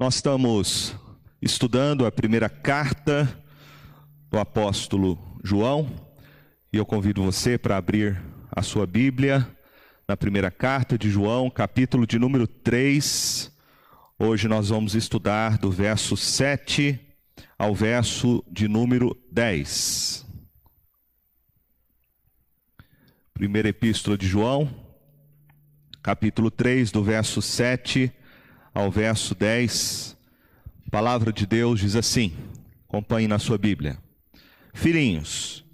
Nós 0.00 0.14
estamos 0.14 0.94
estudando 1.42 2.06
a 2.06 2.12
primeira 2.12 2.48
carta 2.48 3.44
do 4.30 4.38
apóstolo 4.38 5.18
João 5.42 5.90
e 6.72 6.76
eu 6.76 6.86
convido 6.86 7.20
você 7.24 7.58
para 7.58 7.76
abrir 7.76 8.22
a 8.48 8.62
sua 8.62 8.86
Bíblia 8.86 9.44
na 10.06 10.16
primeira 10.16 10.52
carta 10.52 10.96
de 10.96 11.10
João, 11.10 11.50
capítulo 11.50 12.06
de 12.06 12.16
número 12.16 12.46
3. 12.46 13.50
Hoje 14.16 14.46
nós 14.46 14.68
vamos 14.68 14.94
estudar 14.94 15.58
do 15.58 15.68
verso 15.68 16.16
7 16.16 17.00
ao 17.58 17.74
verso 17.74 18.44
de 18.48 18.68
número 18.68 19.20
10. 19.32 20.24
Primeira 23.34 23.68
epístola 23.68 24.16
de 24.16 24.28
João, 24.28 24.72
capítulo 26.00 26.52
3, 26.52 26.92
do 26.92 27.02
verso 27.02 27.42
7 27.42 28.12
ao 28.12 28.27
verso 28.92 29.34
10, 29.34 30.16
a 30.86 30.90
palavra 30.90 31.32
de 31.32 31.44
Deus 31.44 31.80
diz 31.80 31.96
assim: 31.96 32.32
acompanhe 32.88 33.26
na 33.26 33.38
sua 33.38 33.58
Bíblia. 33.58 33.98
Filhinhos, 34.72 35.64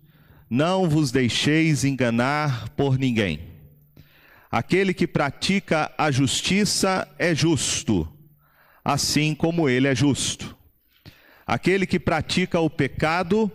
não 0.48 0.88
vos 0.88 1.12
deixeis 1.12 1.84
enganar 1.84 2.70
por 2.70 2.98
ninguém. 2.98 3.40
Aquele 4.50 4.94
que 4.94 5.06
pratica 5.06 5.92
a 5.98 6.10
justiça 6.10 7.06
é 7.18 7.34
justo, 7.34 8.08
assim 8.82 9.34
como 9.34 9.68
ele 9.68 9.86
é 9.86 9.94
justo. 9.94 10.56
Aquele 11.46 11.86
que 11.86 12.00
pratica 12.00 12.58
o 12.58 12.70
pecado 12.70 13.52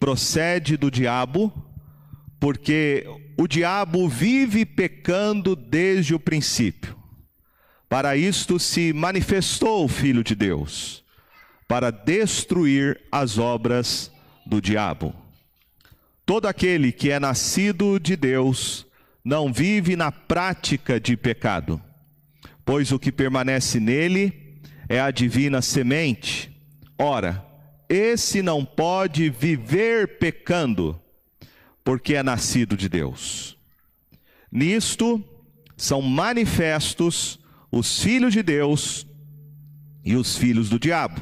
procede 0.00 0.76
do 0.76 0.90
diabo, 0.90 1.52
porque 2.40 3.06
o 3.36 3.46
diabo 3.46 4.08
vive 4.08 4.64
pecando 4.64 5.54
desde 5.54 6.14
o 6.14 6.18
princípio. 6.18 6.96
Para 7.88 8.16
isto 8.16 8.58
se 8.58 8.92
manifestou 8.92 9.84
o 9.84 9.88
Filho 9.88 10.24
de 10.24 10.34
Deus, 10.34 11.04
para 11.68 11.90
destruir 11.90 13.00
as 13.10 13.38
obras 13.38 14.10
do 14.44 14.60
diabo. 14.60 15.14
Todo 16.24 16.46
aquele 16.46 16.90
que 16.90 17.10
é 17.10 17.20
nascido 17.20 18.00
de 18.00 18.16
Deus 18.16 18.86
não 19.24 19.52
vive 19.52 19.94
na 19.94 20.10
prática 20.10 20.98
de 21.00 21.16
pecado, 21.16 21.80
pois 22.64 22.90
o 22.90 22.98
que 22.98 23.12
permanece 23.12 23.78
nele 23.78 24.60
é 24.88 25.00
a 25.00 25.10
divina 25.10 25.62
semente. 25.62 26.50
Ora, 26.98 27.44
esse 27.88 28.42
não 28.42 28.64
pode 28.64 29.30
viver 29.30 30.18
pecando, 30.18 31.00
porque 31.84 32.14
é 32.14 32.22
nascido 32.22 32.76
de 32.76 32.88
Deus. 32.88 33.56
Nisto 34.50 35.22
são 35.76 36.02
manifestos 36.02 37.38
os 37.78 38.02
filhos 38.02 38.32
de 38.32 38.42
Deus 38.42 39.06
e 40.04 40.16
os 40.16 40.36
filhos 40.36 40.68
do 40.68 40.78
diabo. 40.78 41.20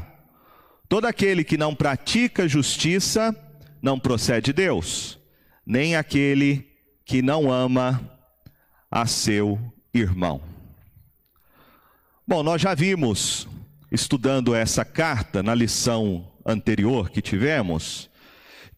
Todo 0.89 1.07
aquele 1.07 1.43
que 1.43 1.57
não 1.57 1.75
pratica 1.75 2.47
justiça 2.47 3.35
não 3.83 3.99
procede 3.99 4.47
de 4.47 4.53
Deus, 4.53 5.19
nem 5.67 5.97
aquele 5.97 6.69
que 7.05 7.21
não 7.21 7.51
ama 7.51 8.01
a 8.91 9.07
seu 9.07 9.59
irmão. 9.93 10.41
Bom, 12.27 12.43
nós 12.43 12.63
já 12.63 12.75
vimos, 12.75 13.47
estudando 13.91 14.55
essa 14.55 14.85
carta 14.85 15.43
na 15.43 15.55
lição 15.55 16.33
anterior 16.47 17.11
que 17.11 17.21
tivemos, 17.21 18.09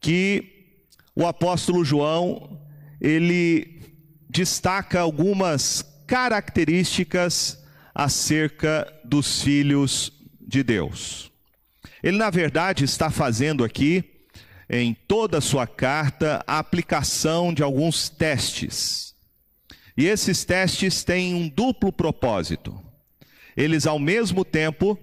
que 0.00 0.78
o 1.14 1.26
apóstolo 1.26 1.84
João, 1.84 2.60
ele 3.00 3.80
destaca 4.28 5.00
algumas 5.00 5.82
características 6.06 7.64
acerca 7.98 8.86
dos 9.02 9.40
filhos 9.40 10.12
de 10.38 10.62
Deus. 10.62 11.32
Ele, 12.02 12.18
na 12.18 12.28
verdade, 12.28 12.84
está 12.84 13.10
fazendo 13.10 13.64
aqui, 13.64 14.04
em 14.68 14.92
toda 14.92 15.38
a 15.38 15.40
sua 15.40 15.66
carta, 15.66 16.44
a 16.46 16.58
aplicação 16.58 17.54
de 17.54 17.62
alguns 17.62 18.10
testes. 18.10 19.14
E 19.96 20.04
esses 20.04 20.44
testes 20.44 21.04
têm 21.04 21.34
um 21.34 21.48
duplo 21.48 21.90
propósito. 21.90 22.78
Eles, 23.56 23.86
ao 23.86 23.98
mesmo 23.98 24.44
tempo, 24.44 24.98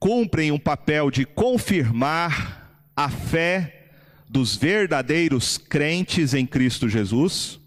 cumprem 0.00 0.50
um 0.50 0.58
papel 0.58 1.12
de 1.12 1.24
confirmar 1.24 2.90
a 2.96 3.08
fé 3.08 3.92
dos 4.28 4.56
verdadeiros 4.56 5.56
crentes 5.58 6.34
em 6.34 6.44
Cristo 6.44 6.88
Jesus, 6.88 7.60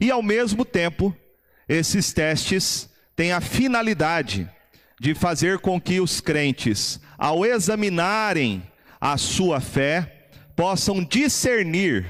e, 0.00 0.10
ao 0.10 0.24
mesmo 0.24 0.64
tempo, 0.64 1.16
esses 1.68 2.12
testes 2.12 2.92
têm 3.16 3.32
a 3.32 3.40
finalidade 3.40 4.50
de 5.00 5.14
fazer 5.14 5.58
com 5.58 5.80
que 5.80 6.00
os 6.00 6.20
crentes, 6.20 7.00
ao 7.18 7.44
examinarem 7.44 8.62
a 9.00 9.16
sua 9.16 9.60
fé, 9.60 10.28
possam 10.56 11.02
discernir 11.02 12.06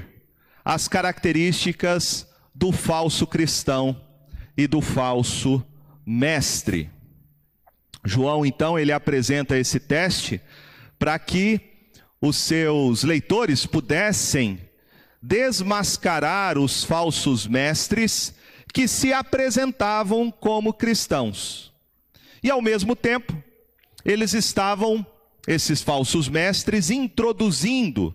as 0.63 0.87
características 0.87 2.27
do 2.53 2.71
falso 2.71 3.27
cristão 3.27 3.99
e 4.57 4.67
do 4.67 4.81
falso 4.81 5.65
mestre. 6.05 6.89
João, 8.03 8.45
então, 8.45 8.77
ele 8.77 8.91
apresenta 8.91 9.57
esse 9.57 9.79
teste 9.79 10.39
para 10.97 11.17
que 11.19 11.59
os 12.21 12.37
seus 12.37 13.03
leitores 13.03 13.65
pudessem 13.65 14.59
desmascarar 15.21 16.57
os 16.57 16.83
falsos 16.83 17.47
mestres 17.47 18.33
que 18.75 18.89
se 18.89 19.13
apresentavam 19.13 20.29
como 20.29 20.73
cristãos. 20.73 21.73
E 22.43 22.51
ao 22.51 22.61
mesmo 22.61 22.93
tempo, 22.93 23.33
eles 24.03 24.33
estavam, 24.33 25.07
esses 25.47 25.81
falsos 25.81 26.27
mestres, 26.27 26.89
introduzindo 26.89 28.13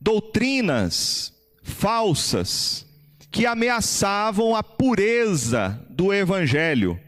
doutrinas 0.00 1.34
falsas 1.62 2.86
que 3.30 3.44
ameaçavam 3.44 4.56
a 4.56 4.62
pureza 4.62 5.78
do 5.90 6.10
evangelho 6.10 6.98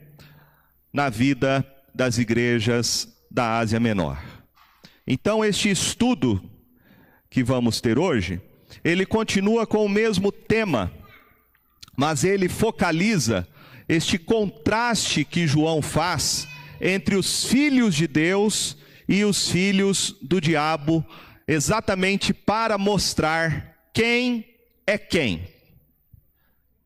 na 0.93 1.09
vida 1.09 1.67
das 1.95 2.19
igrejas 2.19 3.09
da 3.31 3.61
Ásia 3.61 3.81
Menor. 3.81 4.23
Então, 5.07 5.43
este 5.43 5.71
estudo 5.71 6.39
que 7.31 7.43
vamos 7.43 7.81
ter 7.81 7.99
hoje, 7.99 8.43
ele 8.85 9.07
continua 9.07 9.67
com 9.67 9.87
o 9.87 9.89
mesmo 9.89 10.31
tema 10.31 11.00
mas 12.01 12.25
ele 12.25 12.49
focaliza 12.49 13.47
este 13.87 14.19
contraste 14.19 15.23
que 15.23 15.47
João 15.47 15.83
faz 15.83 16.49
entre 16.81 17.15
os 17.15 17.45
filhos 17.45 17.95
de 17.95 18.07
Deus 18.07 18.75
e 19.07 19.23
os 19.23 19.51
filhos 19.51 20.17
do 20.23 20.41
diabo, 20.41 21.05
exatamente 21.47 22.33
para 22.33 22.79
mostrar 22.79 23.77
quem 23.93 24.47
é 24.87 24.97
quem. 24.97 25.47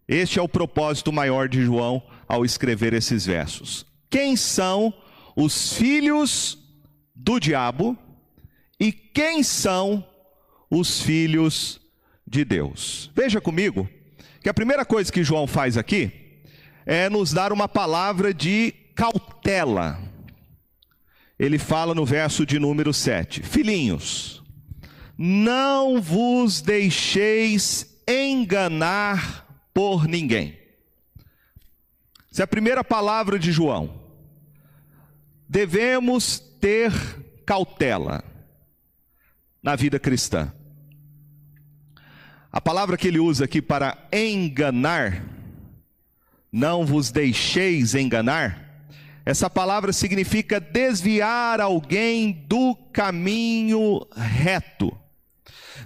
Este 0.08 0.40
é 0.40 0.42
o 0.42 0.48
propósito 0.48 1.12
maior 1.12 1.48
de 1.48 1.62
João 1.64 2.02
ao 2.26 2.44
escrever 2.44 2.92
esses 2.92 3.24
versos. 3.24 3.86
Quem 4.10 4.34
são 4.34 4.92
os 5.36 5.74
filhos 5.74 6.58
do 7.14 7.38
diabo 7.38 7.96
e 8.80 8.90
quem 8.90 9.44
são 9.44 10.04
os 10.68 11.00
filhos 11.00 11.80
de 12.26 12.44
Deus? 12.44 13.12
Veja 13.14 13.40
comigo 13.40 13.88
que 14.44 14.50
a 14.50 14.54
primeira 14.54 14.84
coisa 14.84 15.10
que 15.10 15.24
João 15.24 15.46
faz 15.46 15.78
aqui 15.78 16.12
é 16.84 17.08
nos 17.08 17.32
dar 17.32 17.50
uma 17.50 17.66
palavra 17.66 18.34
de 18.34 18.72
cautela. 18.94 19.98
Ele 21.38 21.58
fala 21.58 21.94
no 21.94 22.04
verso 22.04 22.44
de 22.44 22.58
número 22.58 22.92
7: 22.92 23.42
Filhinhos, 23.42 24.44
não 25.16 25.98
vos 25.98 26.60
deixeis 26.60 27.98
enganar 28.06 29.46
por 29.72 30.06
ninguém. 30.06 30.58
Essa 32.30 32.42
é 32.42 32.44
a 32.44 32.46
primeira 32.46 32.84
palavra 32.84 33.38
de 33.38 33.50
João. 33.50 33.98
Devemos 35.48 36.38
ter 36.60 36.92
cautela 37.46 38.22
na 39.62 39.74
vida 39.74 39.98
cristã. 39.98 40.52
A 42.54 42.60
palavra 42.60 42.96
que 42.96 43.08
ele 43.08 43.18
usa 43.18 43.46
aqui 43.46 43.60
para 43.60 43.98
enganar, 44.12 45.24
não 46.52 46.86
vos 46.86 47.10
deixeis 47.10 47.96
enganar, 47.96 48.86
essa 49.26 49.50
palavra 49.50 49.92
significa 49.92 50.60
desviar 50.60 51.60
alguém 51.60 52.30
do 52.46 52.76
caminho 52.92 54.06
reto. 54.14 54.96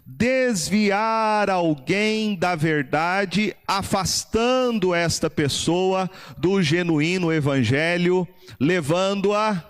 Desviar 0.04 1.48
alguém 1.48 2.36
da 2.36 2.54
verdade, 2.54 3.56
afastando 3.66 4.94
esta 4.94 5.30
pessoa 5.30 6.10
do 6.36 6.62
genuíno 6.62 7.32
evangelho, 7.32 8.28
levando-a 8.60 9.64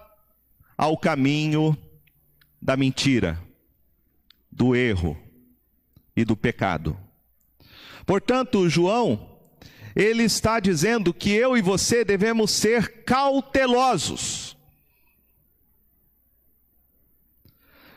ao 0.77 0.99
caminho 0.99 1.79
da 2.61 2.77
mentira, 2.77 3.41
do 4.51 4.75
erro 4.75 5.28
e 6.19 6.25
do 6.25 6.37
pecado. 6.37 6.99
Portanto, 8.05 8.69
João, 8.69 9.39
ele 9.95 10.25
está 10.25 10.59
dizendo 10.59 11.15
que 11.15 11.31
eu 11.31 11.57
e 11.57 11.63
você 11.63 12.05
devemos 12.05 12.51
ser 12.51 13.05
cautelosos. 13.05 14.57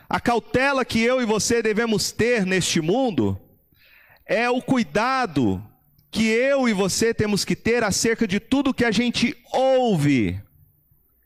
A 0.07 0.19
cautela 0.19 0.85
que 0.85 0.99
eu 1.01 1.19
e 1.19 1.25
você 1.25 1.63
devemos 1.63 2.11
ter 2.11 2.45
neste 2.45 2.79
mundo 2.79 3.41
é 4.23 4.47
o 4.47 4.61
cuidado 4.61 5.63
que 6.11 6.27
eu 6.27 6.69
e 6.69 6.73
você 6.73 7.15
temos 7.15 7.43
que 7.43 7.55
ter 7.55 7.83
acerca 7.83 8.27
de 8.27 8.39
tudo 8.39 8.73
que 8.73 8.85
a 8.85 8.91
gente 8.91 9.35
ouve 9.51 10.39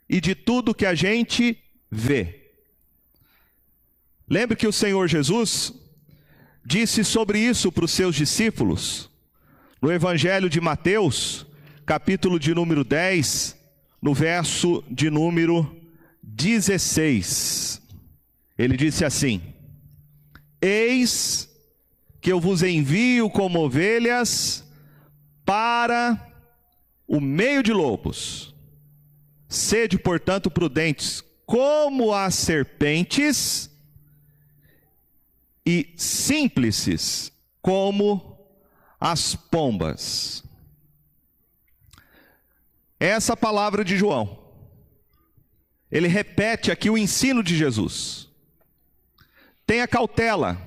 e 0.07 0.21
de 0.21 0.33
tudo 0.33 0.74
que 0.74 0.86
a 0.86 0.95
gente 0.95 1.62
vê. 1.91 2.53
Lembre 4.30 4.56
que 4.56 4.68
o 4.68 4.71
Senhor 4.71 5.09
Jesus 5.09 5.74
disse 6.65 7.03
sobre 7.03 7.39
isso 7.39 7.71
para 7.71 7.85
os 7.85 7.91
seus 7.91 8.15
discípulos, 8.15 9.09
no 9.81 9.91
Evangelho 9.91 10.50
de 10.50 10.59
Mateus, 10.59 11.45
capítulo 11.85 12.39
de 12.39 12.56
número 12.56 12.83
10, 12.83 13.56
no 14.01 14.13
verso 14.13 14.83
de 14.89 15.09
número 15.12 15.79
16. 16.23 17.81
Ele 18.57 18.75
disse 18.75 19.06
assim: 19.06 19.41
Eis 20.59 21.50
que 22.19 22.31
eu 22.31 22.39
vos 22.39 22.63
envio 22.63 23.29
como 23.29 23.59
ovelhas 23.59 24.65
para 25.45 26.19
o 27.07 27.21
meio 27.21 27.62
de 27.62 27.71
lobos. 27.71 28.56
Sede, 29.47 30.00
portanto, 30.00 30.50
prudentes 30.50 31.23
como 31.45 32.12
as 32.12 32.33
serpentes 32.33 33.69
e 35.65 35.94
simples 35.97 37.31
como 37.62 38.38
as 39.00 39.35
pombas. 39.35 40.44
Essa 43.00 43.35
palavra 43.35 43.83
de 43.83 43.97
João. 43.97 44.44
Ele 45.91 46.07
repete 46.07 46.71
aqui 46.71 46.89
o 46.89 46.97
ensino 46.97 47.44
de 47.44 47.56
Jesus. 47.56 48.29
Tenha 49.65 49.88
cautela, 49.88 50.62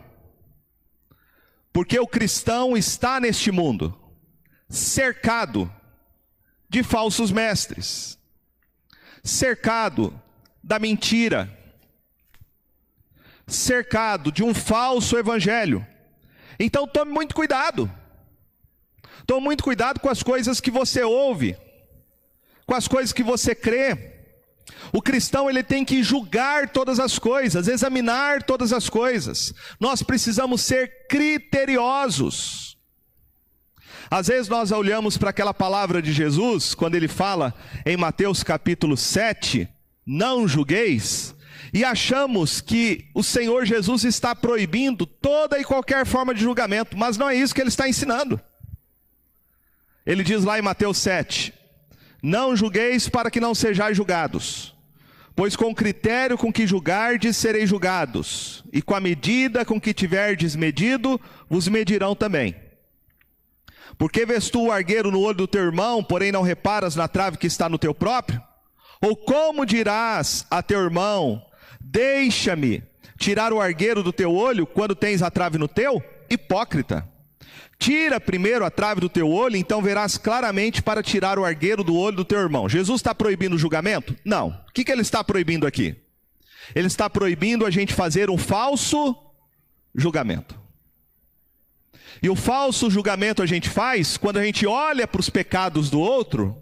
porque 1.73 1.99
o 1.99 2.07
cristão 2.07 2.77
está 2.77 3.21
neste 3.21 3.51
mundo 3.51 3.97
cercado 4.69 5.73
de 6.69 6.83
falsos 6.83 7.31
mestres, 7.31 8.19
cercado 9.23 10.21
da 10.63 10.79
mentira, 10.79 11.58
cercado 13.49 14.31
de 14.31 14.43
um 14.43 14.55
falso 14.55 15.17
evangelho. 15.17 15.87
Então 16.59 16.87
tome 16.87 17.13
muito 17.13 17.35
cuidado. 17.35 17.91
Tome 19.27 19.43
muito 19.43 19.63
cuidado 19.63 20.01
com 20.01 20.09
as 20.09 20.23
coisas 20.23 20.61
que 20.61 20.71
você 20.71 21.03
ouve, 21.03 21.57
com 22.67 22.75
as 22.75 22.89
coisas 22.89 23.13
que 23.13 23.23
você 23.23 23.55
crê. 23.55 24.17
O 24.93 25.03
cristão 25.03 25.49
ele 25.49 25.63
tem 25.63 25.85
que 25.85 26.03
julgar 26.03 26.71
todas 26.71 26.99
as 26.99 27.19
coisas, 27.19 27.69
examinar 27.69 28.43
todas 28.43 28.73
as 28.73 28.89
coisas. 28.89 29.53
Nós 29.79 30.03
precisamos 30.03 30.63
ser 30.63 31.07
criteriosos. 31.09 32.79
Às 34.11 34.29
vezes 34.29 34.49
nós 34.49 34.73
olhamos 34.73 35.19
para 35.19 35.31
aquela 35.31 35.53
palavra 35.53 36.01
de 36.01 36.13
Jesus, 36.13 36.75
quando 36.75 36.95
ele 36.95 37.09
fala 37.09 37.55
em 37.85 37.97
Mateus 37.97 38.43
capítulo 38.43 38.97
7, 38.97 39.69
não 40.07 40.49
julgueis, 40.49 41.35
e 41.73 41.85
achamos 41.85 42.61
que 42.61 43.09
o 43.15 43.23
Senhor 43.23 43.65
Jesus 43.65 44.05
está 44.05 44.35
proibindo 44.35 45.07
toda 45.07 45.59
e 45.59 45.65
qualquer 45.65 46.07
forma 46.07 46.35
de 46.35 46.41
julgamento, 46.41 46.97
mas 46.97 47.17
não 47.17 47.29
é 47.29 47.37
isso 47.37 47.55
que 47.55 47.61
ele 47.61 47.69
está 47.69 47.89
ensinando. 47.89 48.41
Ele 50.07 50.23
diz 50.23 50.45
lá 50.45 50.59
em 50.59 50.63
Mateus 50.63 50.99
7: 50.99 51.53
Não 52.23 52.57
julgueis 52.57 53.09
para 53.09 53.31
que 53.31 53.41
não 53.41 53.55
sejais 53.55 53.97
julgados, 53.97 54.75
pois 55.37 55.55
com 55.55 55.71
o 55.71 55.75
critério 55.75 56.39
com 56.39 56.53
que 56.53 56.67
julgardes 56.67 57.37
sereis 57.37 57.69
julgados, 57.69 58.65
e 58.73 58.81
com 58.81 58.95
a 58.95 59.01
medida 59.01 59.65
com 59.65 59.81
que 59.81 59.93
tiverdes 59.93 60.57
medido, 60.57 61.21
vos 61.49 61.69
medirão 61.69 62.15
também. 62.15 62.57
Porque 63.99 64.25
vês 64.25 64.49
tu 64.49 64.67
o 64.67 64.73
argueiro 64.73 65.11
no 65.11 65.21
olho 65.21 65.39
do 65.39 65.49
teu 65.49 65.63
irmão, 65.63 66.03
porém 66.03 66.31
não 66.31 66.43
reparas 66.43 66.95
na 66.95 67.09
trave 67.09 67.37
que 67.37 67.47
está 67.47 67.69
no 67.69 67.79
teu 67.79 67.93
próprio? 67.93 68.41
Ou 69.01 69.17
como 69.17 69.67
dirás 69.67 70.47
a 70.51 70.63
teu 70.63 70.81
irmão: 70.81 71.43
Deixa-me 71.91 72.83
tirar 73.19 73.51
o 73.51 73.61
argueiro 73.61 74.03
do 74.03 74.13
teu 74.13 74.35
olho 74.35 74.67
quando 74.67 74.95
tens 74.95 75.23
a 75.23 75.31
trave 75.31 75.57
no 75.57 75.67
teu? 75.67 76.03
Hipócrita. 76.29 77.09
Tira 77.79 78.21
primeiro 78.21 78.65
a 78.65 78.71
trave 78.71 79.01
do 79.01 79.09
teu 79.09 79.31
olho, 79.31 79.57
então 79.57 79.81
verás 79.81 80.19
claramente 80.19 80.83
para 80.83 81.03
tirar 81.03 81.39
o 81.39 81.45
argueiro 81.45 81.83
do 81.83 81.97
olho 81.97 82.17
do 82.17 82.25
teu 82.25 82.41
irmão. 82.41 82.69
Jesus 82.69 83.01
está 83.01 83.15
proibindo 83.15 83.55
o 83.55 83.59
julgamento? 83.59 84.15
Não. 84.23 84.49
O 84.69 84.73
que, 84.75 84.85
que 84.85 84.93
ele 84.93 85.01
está 85.01 85.25
proibindo 85.25 85.67
aqui? 85.67 85.97
Ele 86.75 86.89
está 86.89 87.09
proibindo 87.09 87.65
a 87.65 87.71
gente 87.71 87.95
fazer 87.95 88.29
um 88.29 88.37
falso 88.37 89.17
julgamento. 89.95 90.61
E 92.23 92.29
o 92.29 92.37
falso 92.37 92.91
julgamento 92.91 93.43
a 93.43 93.47
gente 93.47 93.71
faz 93.71 94.19
quando 94.19 94.39
a 94.39 94.45
gente 94.45 94.67
olha 94.67 95.07
para 95.07 95.21
os 95.21 95.31
pecados 95.31 95.89
do 95.89 96.01
outro, 96.01 96.61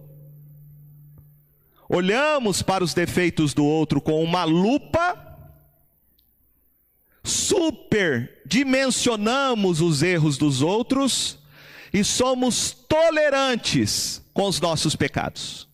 olhamos 1.89 2.63
para 2.63 2.85
os 2.85 2.95
defeitos 2.95 3.53
do 3.55 3.65
outro 3.65 4.01
com 4.01 4.23
uma 4.23 4.45
lupa, 4.45 5.25
superdimensionamos 7.25 9.81
os 9.81 10.01
erros 10.03 10.39
dos 10.39 10.63
outros 10.63 11.41
e 11.93 12.05
somos 12.05 12.71
tolerantes 12.71 14.23
com 14.33 14.47
os 14.47 14.61
nossos 14.61 14.95
pecados. 14.95 15.67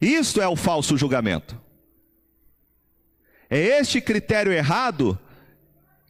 Isto 0.00 0.40
é 0.40 0.48
o 0.48 0.56
falso 0.56 0.96
julgamento. 0.96 1.60
É 3.48 3.58
este 3.58 4.00
critério 4.00 4.52
errado 4.52 5.18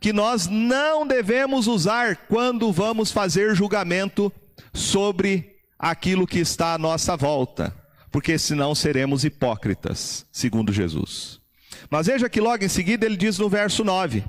que 0.01 0.13
nós 0.13 0.47
não 0.47 1.07
devemos 1.07 1.67
usar 1.67 2.17
quando 2.29 2.73
vamos 2.73 3.11
fazer 3.11 3.55
julgamento 3.55 4.33
sobre 4.73 5.59
aquilo 5.79 6.27
que 6.27 6.39
está 6.39 6.75
à 6.75 6.79
nossa 6.79 7.17
volta, 7.17 7.75
porque 8.11 8.39
senão 8.39 8.75
seremos 8.75 9.25
hipócritas, 9.25 10.27
segundo 10.33 10.73
Jesus. 10.73 11.41
Mas 11.89 12.07
veja 12.07 12.29
que 12.29 12.41
logo 12.41 12.65
em 12.65 12.69
seguida 12.69 13.07
ele 13.07 13.17
diz 13.17 13.39
no 13.39 13.49
verso 13.49 13.85
9, 13.85 14.25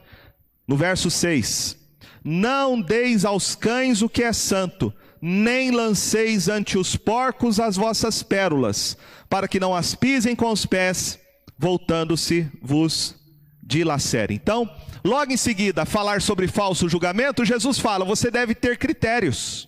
no 0.68 0.78
verso 0.78 1.10
6: 1.10 1.78
Não 2.24 2.82
deis 2.82 3.26
aos 3.26 3.56
cães 3.56 4.02
o 4.02 4.10
que 4.10 4.24
é 4.24 4.34
santo, 4.34 4.94
nem 5.22 5.72
lanceis 5.72 6.48
ante 6.48 6.78
os 6.78 6.96
porcos 6.96 7.60
as 7.60 7.76
vossas 7.76 8.24
pérolas, 8.24 8.98
para 9.30 9.48
que 9.48 9.60
não 9.60 9.76
as 9.76 9.96
pisem 9.96 10.36
com 10.36 10.52
os 10.52 10.66
pés, 10.66 11.20
voltando-se 11.58 12.50
vos 12.62 13.16
dilacerem. 13.64 14.36
Então, 14.36 14.70
Logo 15.04 15.34
em 15.34 15.38
seguida, 15.38 15.84
falar 15.84 16.22
sobre 16.22 16.48
falso 16.48 16.88
julgamento, 16.88 17.44
Jesus 17.44 17.80
fala: 17.80 18.06
você 18.06 18.30
deve 18.30 18.54
ter 18.54 18.78
critérios, 18.78 19.68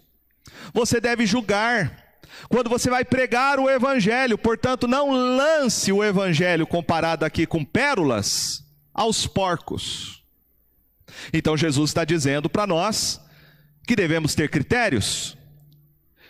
você 0.73 1.01
deve 1.01 1.25
julgar. 1.25 2.02
Quando 2.49 2.69
você 2.69 2.89
vai 2.89 3.05
pregar 3.05 3.59
o 3.59 3.69
evangelho, 3.69 4.37
portanto, 4.37 4.87
não 4.87 5.11
lance 5.11 5.91
o 5.91 6.03
evangelho 6.03 6.67
comparado 6.67 7.25
aqui 7.25 7.45
com 7.45 7.63
pérolas 7.63 8.63
aos 8.93 9.25
porcos. 9.25 10.23
Então, 11.31 11.55
Jesus 11.55 11.89
está 11.89 12.03
dizendo 12.03 12.49
para 12.49 12.67
nós 12.67 13.21
que 13.87 13.95
devemos 13.95 14.35
ter 14.35 14.49
critérios, 14.49 15.37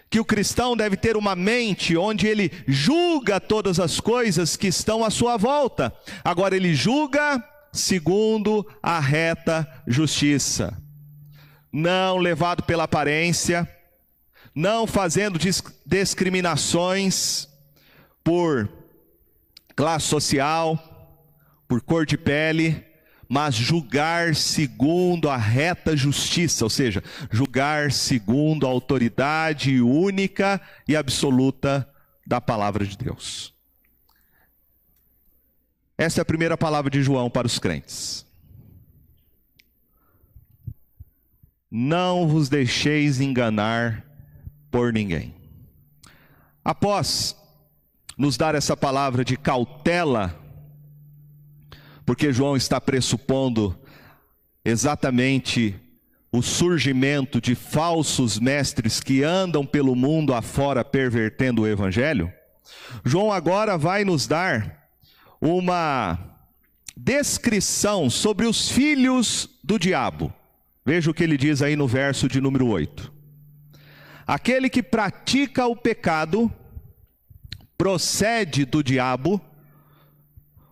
que 0.10 0.20
o 0.20 0.26
cristão 0.26 0.78
deve 0.78 0.96
ter 0.96 1.18
uma 1.18 1.36
mente 1.36 1.98
onde 1.98 2.28
ele 2.28 2.52
julga 2.68 3.40
todas 3.40 3.80
as 3.80 4.00
coisas 4.00 4.56
que 4.56 4.68
estão 4.68 5.04
à 5.04 5.10
sua 5.10 5.38
volta. 5.38 5.94
Agora, 6.24 6.56
ele 6.56 6.74
julga 6.76 7.44
segundo 7.72 8.66
a 8.82 9.00
reta 9.00 9.68
justiça, 9.88 10.78
não 11.72 12.18
levado 12.18 12.62
pela 12.64 12.84
aparência, 12.84 13.68
não 14.54 14.86
fazendo 14.86 15.40
discriminações 15.86 17.48
por 18.24 18.70
classe 19.76 20.08
social, 20.08 20.78
por 21.68 21.82
cor 21.82 22.06
de 22.06 22.18
pele, 22.18 22.86
mas 23.28 23.56
julgar 23.56 24.36
segundo 24.36 25.30
a 25.30 25.38
reta 25.38 25.98
justiça, 25.98 26.64
ou 26.64 26.70
seja, 26.70 27.04
julgar 27.32 27.92
segundo 27.92 28.68
a 28.68 28.70
autoridade 28.70 29.82
única 29.82 30.62
e 30.88 30.96
absoluta 30.96 31.90
da 32.28 32.40
palavra 32.40 32.86
de 32.86 32.96
Deus. 32.98 33.54
Essa 35.98 36.22
é 36.22 36.24
a 36.24 36.26
primeira 36.26 36.58
palavra 36.58 36.92
de 36.92 37.02
João 37.02 37.30
para 37.30 37.48
os 37.48 37.58
crentes. 37.58 38.26
Não 41.72 42.28
vos 42.28 42.50
deixeis 42.50 43.20
enganar 43.20 44.13
por 44.74 44.92
ninguém. 44.92 45.36
Após 46.66 47.38
nos 48.18 48.38
dar 48.38 48.56
essa 48.56 48.76
palavra 48.76 49.24
de 49.24 49.38
cautela, 49.38 50.36
porque 52.04 52.34
João 52.34 52.58
está 52.58 52.82
pressupondo 52.82 53.78
exatamente 54.66 55.76
o 56.32 56.42
surgimento 56.42 57.40
de 57.40 57.54
falsos 57.54 58.40
mestres 58.40 59.00
que 59.00 59.24
andam 59.24 59.64
pelo 59.64 59.96
mundo 59.96 60.34
afora 60.34 60.84
pervertendo 60.84 61.62
o 61.62 61.68
evangelho, 61.68 62.34
João 63.06 63.32
agora 63.32 63.78
vai 63.78 64.04
nos 64.04 64.26
dar 64.26 64.90
uma 65.40 66.18
descrição 66.98 68.10
sobre 68.10 68.48
os 68.48 68.72
filhos 68.72 69.48
do 69.64 69.78
diabo. 69.78 70.34
Veja 70.84 71.12
o 71.12 71.14
que 71.14 71.24
ele 71.24 71.38
diz 71.38 71.62
aí 71.62 71.76
no 71.76 71.88
verso 71.88 72.28
de 72.28 72.42
número 72.42 72.66
8. 72.66 73.13
Aquele 74.26 74.70
que 74.70 74.82
pratica 74.82 75.68
o 75.68 75.76
pecado 75.76 76.52
procede 77.78 78.66
do 78.66 78.84
diabo, 78.84 79.42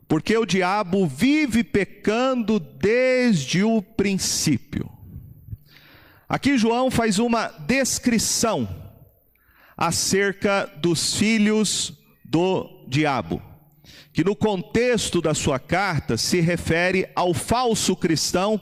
porque 0.07 0.37
o 0.37 0.45
diabo 0.45 1.05
vive 1.05 1.63
pecando 1.63 2.59
desde 2.59 3.63
o 3.63 3.81
princípio. 3.81 4.89
Aqui 6.27 6.57
João 6.57 6.89
faz 6.89 7.19
uma 7.19 7.47
descrição 7.47 8.67
acerca 9.75 10.65
dos 10.77 11.15
filhos 11.15 11.93
do 12.23 12.85
diabo, 12.87 13.41
que 14.13 14.23
no 14.23 14.35
contexto 14.35 15.21
da 15.21 15.33
sua 15.33 15.59
carta 15.59 16.15
se 16.15 16.39
refere 16.39 17.09
ao 17.13 17.33
falso 17.33 17.95
cristão 17.95 18.61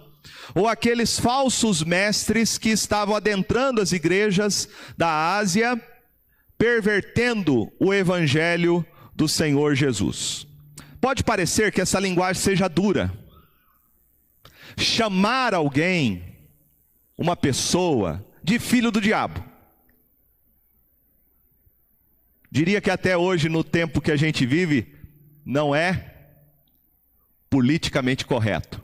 ou 0.55 0.67
aqueles 0.67 1.19
falsos 1.19 1.83
mestres 1.83 2.57
que 2.57 2.69
estavam 2.69 3.15
adentrando 3.15 3.81
as 3.81 3.91
igrejas 3.91 4.67
da 4.97 5.35
Ásia, 5.35 5.79
pervertendo 6.57 7.71
o 7.79 7.93
evangelho 7.93 8.85
do 9.15 9.27
Senhor 9.27 9.75
Jesus. 9.75 10.47
Pode 10.99 11.23
parecer 11.23 11.71
que 11.71 11.81
essa 11.81 11.99
linguagem 11.99 12.41
seja 12.41 12.67
dura. 12.67 13.11
Chamar 14.77 15.53
alguém, 15.53 16.37
uma 17.17 17.35
pessoa, 17.35 18.25
de 18.43 18.59
filho 18.59 18.91
do 18.91 19.01
diabo. 19.01 19.43
Diria 22.51 22.81
que 22.81 22.89
até 22.89 23.15
hoje, 23.15 23.47
no 23.47 23.63
tempo 23.63 24.01
que 24.01 24.11
a 24.11 24.15
gente 24.15 24.45
vive, 24.45 24.95
não 25.45 25.73
é 25.73 26.15
politicamente 27.49 28.25
correto. 28.25 28.78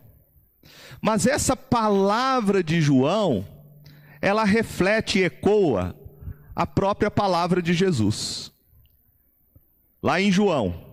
Mas 1.01 1.25
essa 1.25 1.55
palavra 1.55 2.63
de 2.63 2.81
João, 2.81 3.45
ela 4.21 4.43
reflete 4.43 5.19
e 5.19 5.23
ecoa 5.23 5.95
a 6.55 6.65
própria 6.65 7.11
palavra 7.11 7.61
de 7.61 7.73
Jesus. 7.73 8.51
Lá 10.01 10.21
em 10.21 10.31
João, 10.31 10.85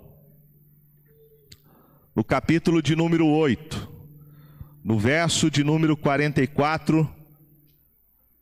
no 2.15 2.25
capítulo 2.25 2.83
de 2.83 2.97
número 2.97 3.27
8, 3.27 3.89
no 4.85 4.99
verso 4.99 5.51
de 5.51 5.63
número 5.63 5.97
44, 5.97 7.09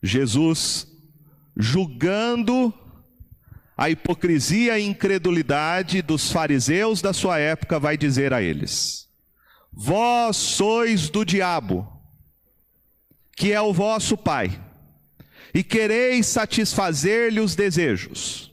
Jesus 0.02 0.86
julgando 1.56 2.72
a 3.76 3.90
hipocrisia 3.90 4.78
e 4.78 4.86
incredulidade 4.86 6.02
dos 6.02 6.30
fariseus 6.30 7.00
da 7.00 7.12
sua 7.12 7.38
época, 7.38 7.78
vai 7.78 7.96
dizer 7.96 8.32
a 8.32 8.42
eles: 8.42 9.09
Vós 9.72 10.36
sois 10.36 11.08
do 11.08 11.24
diabo, 11.24 11.86
que 13.36 13.52
é 13.52 13.60
o 13.60 13.72
vosso 13.72 14.16
pai, 14.16 14.60
e 15.54 15.62
quereis 15.62 16.26
satisfazer-lhe 16.26 17.40
os 17.40 17.54
desejos. 17.54 18.52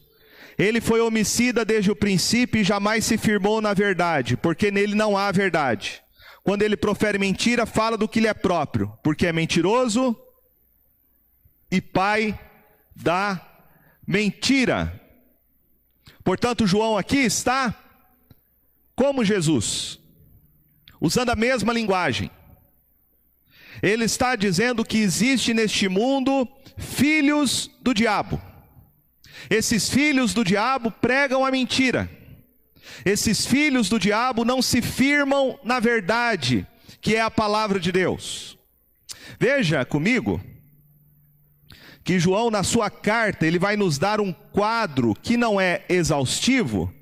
Ele 0.57 0.81
foi 0.81 1.01
homicida 1.01 1.63
desde 1.63 1.91
o 1.91 1.95
princípio 1.95 2.61
e 2.61 2.63
jamais 2.63 3.05
se 3.05 3.17
firmou 3.17 3.61
na 3.61 3.73
verdade, 3.73 4.35
porque 4.35 4.71
nele 4.71 4.95
não 4.95 5.17
há 5.17 5.31
verdade. 5.31 6.01
Quando 6.43 6.61
ele 6.61 6.77
profere 6.77 7.19
mentira, 7.19 7.65
fala 7.65 7.97
do 7.97 8.07
que 8.07 8.19
lhe 8.19 8.27
é 8.27 8.33
próprio, 8.33 8.91
porque 9.03 9.27
é 9.27 9.33
mentiroso 9.33 10.17
e 11.69 11.81
pai 11.81 12.39
da 12.95 13.39
mentira. 14.07 14.99
Portanto, 16.23 16.65
João 16.65 16.97
aqui 16.97 17.17
está 17.17 17.75
como 18.95 19.23
Jesus 19.23 19.99
usando 20.99 21.29
a 21.29 21.35
mesma 21.35 21.73
linguagem. 21.73 22.31
Ele 23.81 24.05
está 24.05 24.35
dizendo 24.35 24.83
que 24.83 24.97
existe 24.97 25.53
neste 25.53 25.87
mundo 25.87 26.47
filhos 26.77 27.69
do 27.81 27.93
diabo. 27.93 28.41
Esses 29.49 29.89
filhos 29.89 30.33
do 30.33 30.43
diabo 30.43 30.91
pregam 30.91 31.45
a 31.45 31.51
mentira. 31.51 32.09
Esses 33.05 33.45
filhos 33.45 33.89
do 33.89 33.99
diabo 33.99 34.43
não 34.43 34.61
se 34.61 34.81
firmam 34.81 35.59
na 35.63 35.79
verdade, 35.79 36.65
que 37.01 37.15
é 37.15 37.21
a 37.21 37.31
palavra 37.31 37.79
de 37.79 37.91
Deus. 37.91 38.57
Veja 39.39 39.85
comigo 39.85 40.41
que 42.03 42.19
João, 42.19 42.49
na 42.49 42.63
sua 42.63 42.89
carta, 42.89 43.45
ele 43.45 43.59
vai 43.59 43.75
nos 43.75 43.97
dar 43.97 44.21
um 44.21 44.31
quadro 44.31 45.13
que 45.13 45.35
não 45.35 45.59
é 45.59 45.83
exaustivo, 45.89 46.93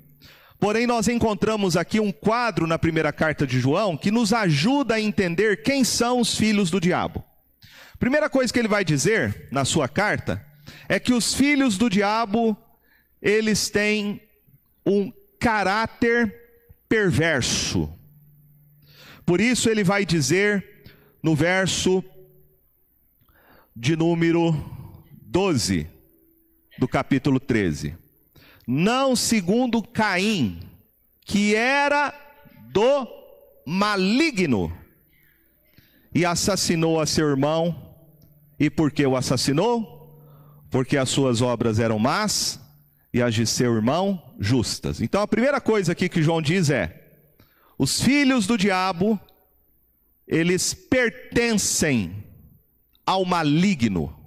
Porém, 0.58 0.86
nós 0.86 1.06
encontramos 1.06 1.76
aqui 1.76 2.00
um 2.00 2.10
quadro 2.10 2.66
na 2.66 2.78
primeira 2.78 3.12
carta 3.12 3.46
de 3.46 3.60
João 3.60 3.96
que 3.96 4.10
nos 4.10 4.32
ajuda 4.32 4.94
a 4.94 5.00
entender 5.00 5.62
quem 5.62 5.84
são 5.84 6.20
os 6.20 6.36
filhos 6.36 6.70
do 6.70 6.80
diabo. 6.80 7.22
Primeira 7.98 8.28
coisa 8.28 8.52
que 8.52 8.58
ele 8.58 8.68
vai 8.68 8.84
dizer 8.84 9.48
na 9.50 9.64
sua 9.64 9.88
carta 9.88 10.44
é 10.88 10.98
que 10.98 11.12
os 11.12 11.34
filhos 11.34 11.76
do 11.76 11.90
diabo, 11.90 12.56
eles 13.20 13.68
têm 13.68 14.20
um 14.84 15.12
caráter 15.38 16.34
perverso. 16.88 17.92
Por 19.24 19.40
isso 19.40 19.68
ele 19.68 19.84
vai 19.84 20.04
dizer 20.06 20.64
no 21.22 21.34
verso 21.34 22.02
de 23.74 23.96
número 23.96 24.54
12 25.22 25.86
do 26.78 26.86
capítulo 26.86 27.40
13: 27.40 27.96
não 28.66 29.14
segundo 29.14 29.82
Caim, 29.82 30.60
que 31.24 31.54
era 31.54 32.12
do 32.72 33.06
maligno, 33.64 34.76
e 36.14 36.24
assassinou 36.24 37.00
a 37.00 37.06
seu 37.06 37.28
irmão. 37.28 37.94
E 38.58 38.70
por 38.70 38.90
que 38.90 39.06
o 39.06 39.16
assassinou? 39.16 40.18
Porque 40.70 40.96
as 40.96 41.10
suas 41.10 41.42
obras 41.42 41.78
eram 41.78 41.98
más 41.98 42.58
e 43.12 43.22
as 43.22 43.34
de 43.34 43.46
seu 43.46 43.74
irmão 43.74 44.34
justas. 44.38 45.00
Então 45.00 45.20
a 45.20 45.28
primeira 45.28 45.60
coisa 45.60 45.92
aqui 45.92 46.08
que 46.08 46.22
João 46.22 46.40
diz 46.40 46.70
é: 46.70 47.06
os 47.78 48.00
filhos 48.00 48.46
do 48.46 48.56
diabo, 48.56 49.20
eles 50.26 50.72
pertencem 50.74 52.24
ao 53.04 53.24
maligno. 53.24 54.25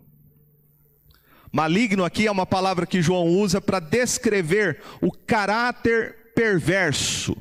Maligno 1.52 2.06
aqui 2.06 2.28
é 2.28 2.32
uma 2.32 2.46
palavra 2.46 2.86
que 2.86 3.02
João 3.02 3.28
usa 3.28 3.60
para 3.60 3.80
descrever 3.80 4.82
o 5.02 5.12
caráter 5.12 6.32
perverso, 6.36 7.36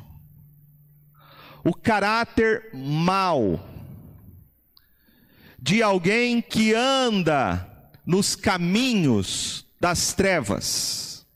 o 1.63 1.75
caráter 1.75 2.71
mau. 2.73 3.65
De 5.61 5.83
alguém 5.83 6.41
que 6.41 6.73
anda 6.73 7.91
nos 8.07 8.35
caminhos 8.35 9.67
das 9.79 10.15
trevas, 10.15 11.27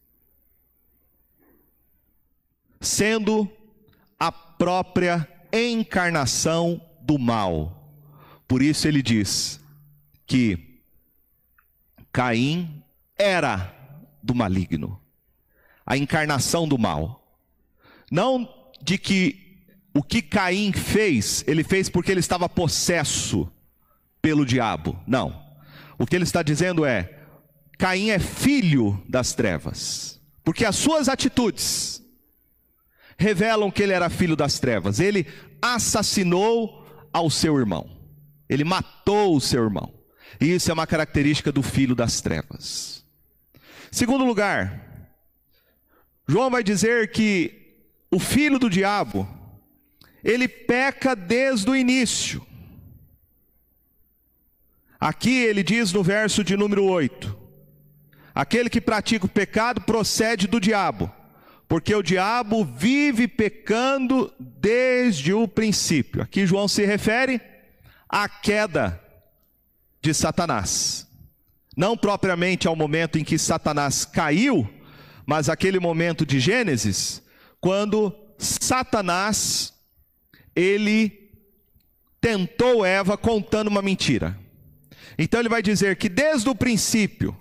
sendo 2.81 3.51
a 4.19 4.33
própria 4.33 5.29
encarnação 5.53 6.81
do 7.01 7.19
mal. 7.19 7.93
Por 8.49 8.63
isso 8.63 8.89
ele 8.89 9.03
diz 9.03 9.61
que 10.27 10.72
Caim 12.13 12.83
era 13.17 13.75
do 14.23 14.35
maligno, 14.35 15.01
a 15.87 15.97
encarnação 15.97 16.69
do 16.69 16.77
mal. 16.77 17.39
Não 18.11 18.49
de 18.83 18.99
que 18.99 19.67
o 19.95 20.03
que 20.03 20.21
Caim 20.21 20.73
fez, 20.73 21.45
ele 21.47 21.65
fez 21.65 21.89
porque 21.89 22.11
ele 22.11 22.21
estava 22.21 22.49
possesso 22.49 23.51
pelo 24.21 24.45
diabo. 24.45 24.99
Não. 25.07 25.43
O 25.99 26.07
que 26.07 26.17
ele 26.17 26.25
está 26.25 26.43
dizendo 26.43 26.85
é: 26.85 27.23
Caim 27.79 28.11
é 28.11 28.19
filho 28.19 29.03
das 29.09 29.35
trevas, 29.35 30.21
porque 30.45 30.65
as 30.65 30.77
suas 30.77 31.09
atitudes 31.09 32.03
revelam 33.17 33.71
que 33.71 33.83
ele 33.83 33.93
era 33.93 34.11
filho 34.11 34.37
das 34.37 34.59
trevas. 34.59 35.01
Ele 35.01 35.27
assassinou 35.61 36.87
ao 37.13 37.31
seu 37.31 37.59
irmão, 37.59 37.89
ele 38.49 38.65
matou 38.65 39.37
o 39.37 39.41
seu 39.41 39.63
irmão. 39.63 40.02
E 40.41 40.55
isso 40.55 40.71
é 40.71 40.75
uma 40.75 40.87
característica 40.87 41.53
do 41.53 41.63
filho 41.63 41.95
das 41.95 42.21
trevas. 42.21 43.05
Segundo 43.91 44.25
lugar, 44.25 44.93
João 46.27 46.51
vai 46.51 46.63
dizer 46.63 47.11
que 47.11 47.63
o 48.11 48.19
filho 48.19 48.59
do 48.59 48.71
diabo, 48.71 49.29
ele 50.23 50.47
peca 50.47 51.15
desde 51.15 51.69
o 51.71 51.77
início. 51.77 52.47
Aqui 55.01 55.43
ele 55.45 55.63
diz 55.63 55.93
no 55.93 56.03
verso 56.03 56.45
de 56.45 56.57
número 56.57 56.85
8: 56.85 57.37
Aquele 58.35 58.71
que 58.71 58.81
pratica 58.81 59.27
o 59.27 59.29
pecado 59.29 59.81
procede 59.81 60.47
do 60.47 60.61
diabo, 60.61 61.13
porque 61.67 61.95
o 61.95 62.03
diabo 62.03 62.65
vive 62.65 63.27
pecando 63.27 64.33
desde 64.39 65.33
o 65.33 65.49
princípio. 65.49 66.23
Aqui 66.23 66.47
João 66.47 66.69
se 66.69 66.85
refere 66.87 67.41
à 68.09 68.29
queda 68.29 69.02
de 70.03 70.13
Satanás. 70.13 71.07
Não 71.77 71.97
propriamente 71.97 72.67
ao 72.67 72.77
momento 72.77 73.19
em 73.19 73.25
que 73.25 73.39
Satanás 73.39 74.05
caiu, 74.05 74.69
mas 75.25 75.49
aquele 75.49 75.79
momento 75.79 76.27
de 76.27 76.39
Gênesis, 76.41 77.23
quando 77.61 78.15
Satanás 78.37 79.73
ele 80.55 81.31
tentou 82.21 82.85
Eva 82.85 83.17
contando 83.17 83.69
uma 83.69 83.81
mentira. 83.81 84.39
Então 85.17 85.41
ele 85.41 85.49
vai 85.49 85.63
dizer 85.63 85.97
que 85.97 86.09
desde 86.09 86.49
o 86.49 86.55
princípio, 86.55 87.37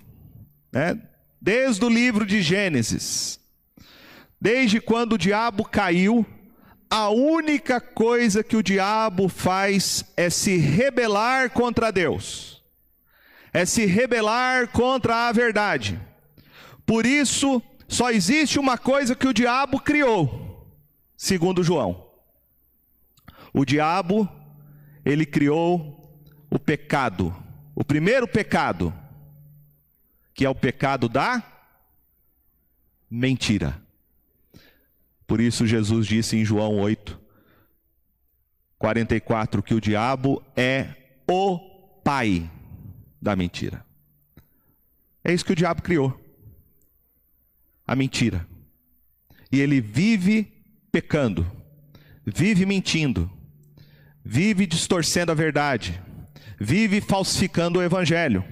né, 0.72 0.98
desde 1.40 1.84
o 1.84 1.88
livro 1.88 2.24
de 2.24 2.40
Gênesis, 2.40 3.38
desde 4.40 4.80
quando 4.80 5.14
o 5.14 5.18
diabo 5.18 5.64
caiu, 5.64 6.26
a 6.90 7.08
única 7.08 7.80
coisa 7.80 8.44
que 8.44 8.56
o 8.56 8.62
diabo 8.62 9.28
faz 9.28 10.04
é 10.16 10.28
se 10.28 10.56
rebelar 10.58 11.50
contra 11.50 11.90
Deus, 11.90 12.51
é 13.52 13.66
se 13.66 13.84
rebelar 13.84 14.68
contra 14.68 15.28
a 15.28 15.32
verdade. 15.32 16.00
Por 16.86 17.04
isso, 17.04 17.62
só 17.86 18.10
existe 18.10 18.58
uma 18.58 18.78
coisa 18.78 19.14
que 19.14 19.26
o 19.26 19.34
diabo 19.34 19.78
criou, 19.78 20.66
segundo 21.16 21.62
João. 21.62 22.10
O 23.52 23.64
diabo, 23.64 24.28
ele 25.04 25.26
criou 25.26 26.18
o 26.50 26.58
pecado, 26.58 27.34
o 27.74 27.84
primeiro 27.84 28.26
pecado, 28.26 28.92
que 30.34 30.44
é 30.44 30.48
o 30.48 30.54
pecado 30.54 31.08
da 31.08 31.42
mentira. 33.10 33.80
Por 35.26 35.40
isso 35.40 35.66
Jesus 35.66 36.06
disse 36.06 36.36
em 36.36 36.44
João 36.44 36.78
8, 36.78 37.20
44, 38.78 39.62
que 39.62 39.74
o 39.74 39.80
diabo 39.80 40.42
é 40.56 40.94
o 41.26 41.58
pai 42.02 42.50
da 43.22 43.36
mentira. 43.36 43.86
É 45.22 45.32
isso 45.32 45.44
que 45.44 45.52
o 45.52 45.56
diabo 45.56 45.80
criou. 45.80 46.20
A 47.86 47.94
mentira. 47.94 48.44
E 49.52 49.60
ele 49.60 49.80
vive 49.80 50.52
pecando, 50.90 51.50
vive 52.26 52.66
mentindo, 52.66 53.30
vive 54.24 54.66
distorcendo 54.66 55.30
a 55.30 55.34
verdade, 55.34 56.02
vive 56.58 57.00
falsificando 57.00 57.78
o 57.78 57.82
evangelho. 57.82 58.44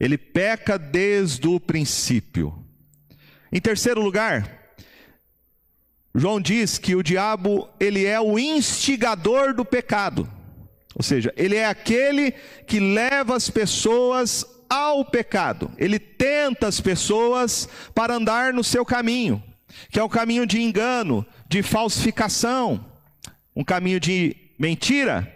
Ele 0.00 0.18
peca 0.18 0.78
desde 0.78 1.46
o 1.46 1.60
princípio. 1.60 2.66
Em 3.52 3.60
terceiro 3.60 4.02
lugar, 4.02 4.74
João 6.14 6.40
diz 6.40 6.76
que 6.76 6.96
o 6.96 7.02
diabo, 7.02 7.68
ele 7.78 8.04
é 8.04 8.20
o 8.20 8.38
instigador 8.38 9.54
do 9.54 9.64
pecado. 9.64 10.35
Ou 10.96 11.02
seja, 11.02 11.32
ele 11.36 11.56
é 11.56 11.66
aquele 11.66 12.32
que 12.66 12.80
leva 12.80 13.36
as 13.36 13.50
pessoas 13.50 14.46
ao 14.68 15.04
pecado. 15.04 15.70
Ele 15.76 15.98
tenta 15.98 16.66
as 16.66 16.80
pessoas 16.80 17.68
para 17.94 18.14
andar 18.14 18.54
no 18.54 18.64
seu 18.64 18.82
caminho, 18.82 19.42
que 19.90 20.00
é 20.00 20.02
o 20.02 20.08
caminho 20.08 20.46
de 20.46 20.58
engano, 20.58 21.24
de 21.46 21.62
falsificação, 21.62 22.82
um 23.54 23.62
caminho 23.62 24.00
de 24.00 24.34
mentira. 24.58 25.30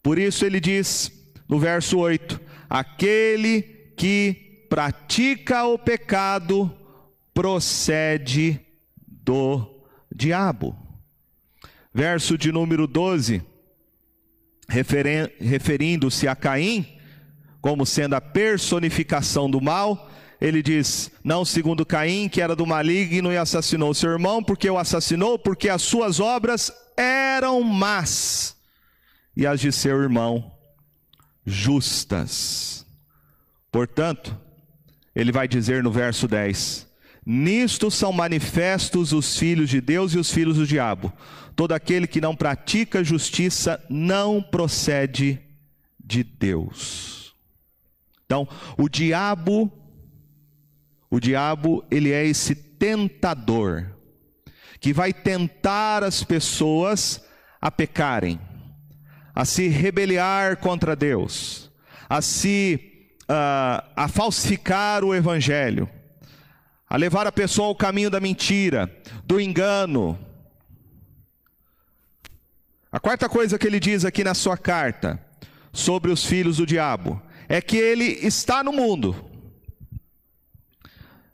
Por 0.00 0.20
isso 0.20 0.44
ele 0.44 0.60
diz 0.60 1.10
no 1.48 1.58
verso 1.58 1.98
8: 1.98 2.40
aquele 2.70 3.62
que 3.96 4.66
pratica 4.70 5.64
o 5.64 5.76
pecado 5.76 6.72
procede 7.34 8.60
do 9.04 9.82
diabo. 10.14 10.76
Verso 11.92 12.38
de 12.38 12.52
número 12.52 12.86
12, 12.86 13.42
referindo-se 14.72 16.26
a 16.26 16.34
Caim, 16.34 16.86
como 17.60 17.84
sendo 17.84 18.14
a 18.14 18.20
personificação 18.20 19.50
do 19.50 19.60
mal, 19.60 20.10
ele 20.40 20.62
diz: 20.62 21.10
Não 21.22 21.44
segundo 21.44 21.84
Caim, 21.84 22.28
que 22.28 22.40
era 22.40 22.56
do 22.56 22.66
maligno 22.66 23.32
e 23.32 23.36
assassinou 23.36 23.92
seu 23.92 24.10
irmão, 24.10 24.42
porque 24.42 24.68
o 24.68 24.78
assassinou, 24.78 25.38
porque 25.38 25.68
as 25.68 25.82
suas 25.82 26.18
obras 26.18 26.72
eram 26.96 27.62
más, 27.62 28.56
e 29.36 29.46
as 29.46 29.60
de 29.60 29.70
seu 29.70 30.00
irmão 30.00 30.50
justas. 31.44 32.86
Portanto, 33.70 34.36
ele 35.14 35.30
vai 35.30 35.46
dizer 35.46 35.82
no 35.82 35.92
verso 35.92 36.26
10: 36.26 36.88
Nisto 37.24 37.90
são 37.90 38.12
manifestos 38.12 39.12
os 39.12 39.36
filhos 39.38 39.70
de 39.70 39.80
Deus 39.80 40.14
e 40.14 40.18
os 40.18 40.32
filhos 40.32 40.56
do 40.56 40.66
diabo. 40.66 41.12
Todo 41.62 41.74
aquele 41.74 42.08
que 42.08 42.20
não 42.20 42.34
pratica 42.34 43.04
justiça 43.04 43.80
não 43.88 44.42
procede 44.42 45.40
de 45.96 46.24
Deus. 46.24 47.36
Então, 48.26 48.48
o 48.76 48.88
diabo, 48.88 49.70
o 51.08 51.20
diabo, 51.20 51.84
ele 51.88 52.10
é 52.10 52.26
esse 52.26 52.56
tentador 52.56 53.92
que 54.80 54.92
vai 54.92 55.12
tentar 55.12 56.02
as 56.02 56.24
pessoas 56.24 57.24
a 57.60 57.70
pecarem, 57.70 58.40
a 59.32 59.44
se 59.44 59.68
rebeliar 59.68 60.56
contra 60.56 60.96
Deus, 60.96 61.70
a 62.08 62.20
se 62.20 63.06
uh, 63.22 63.86
a 63.94 64.08
falsificar 64.08 65.04
o 65.04 65.14
evangelho 65.14 65.88
a 66.90 66.96
levar 66.96 67.24
a 67.28 67.32
pessoa 67.32 67.68
ao 67.68 67.74
caminho 67.76 68.10
da 68.10 68.18
mentira, 68.18 68.90
do 69.24 69.40
engano. 69.40 70.18
A 72.92 73.00
quarta 73.00 73.26
coisa 73.26 73.58
que 73.58 73.66
ele 73.66 73.80
diz 73.80 74.04
aqui 74.04 74.22
na 74.22 74.34
sua 74.34 74.58
carta 74.58 75.18
sobre 75.72 76.10
os 76.10 76.26
filhos 76.26 76.58
do 76.58 76.66
diabo 76.66 77.22
é 77.48 77.58
que 77.58 77.78
ele 77.78 78.04
está 78.04 78.62
no 78.62 78.70
mundo. 78.70 79.16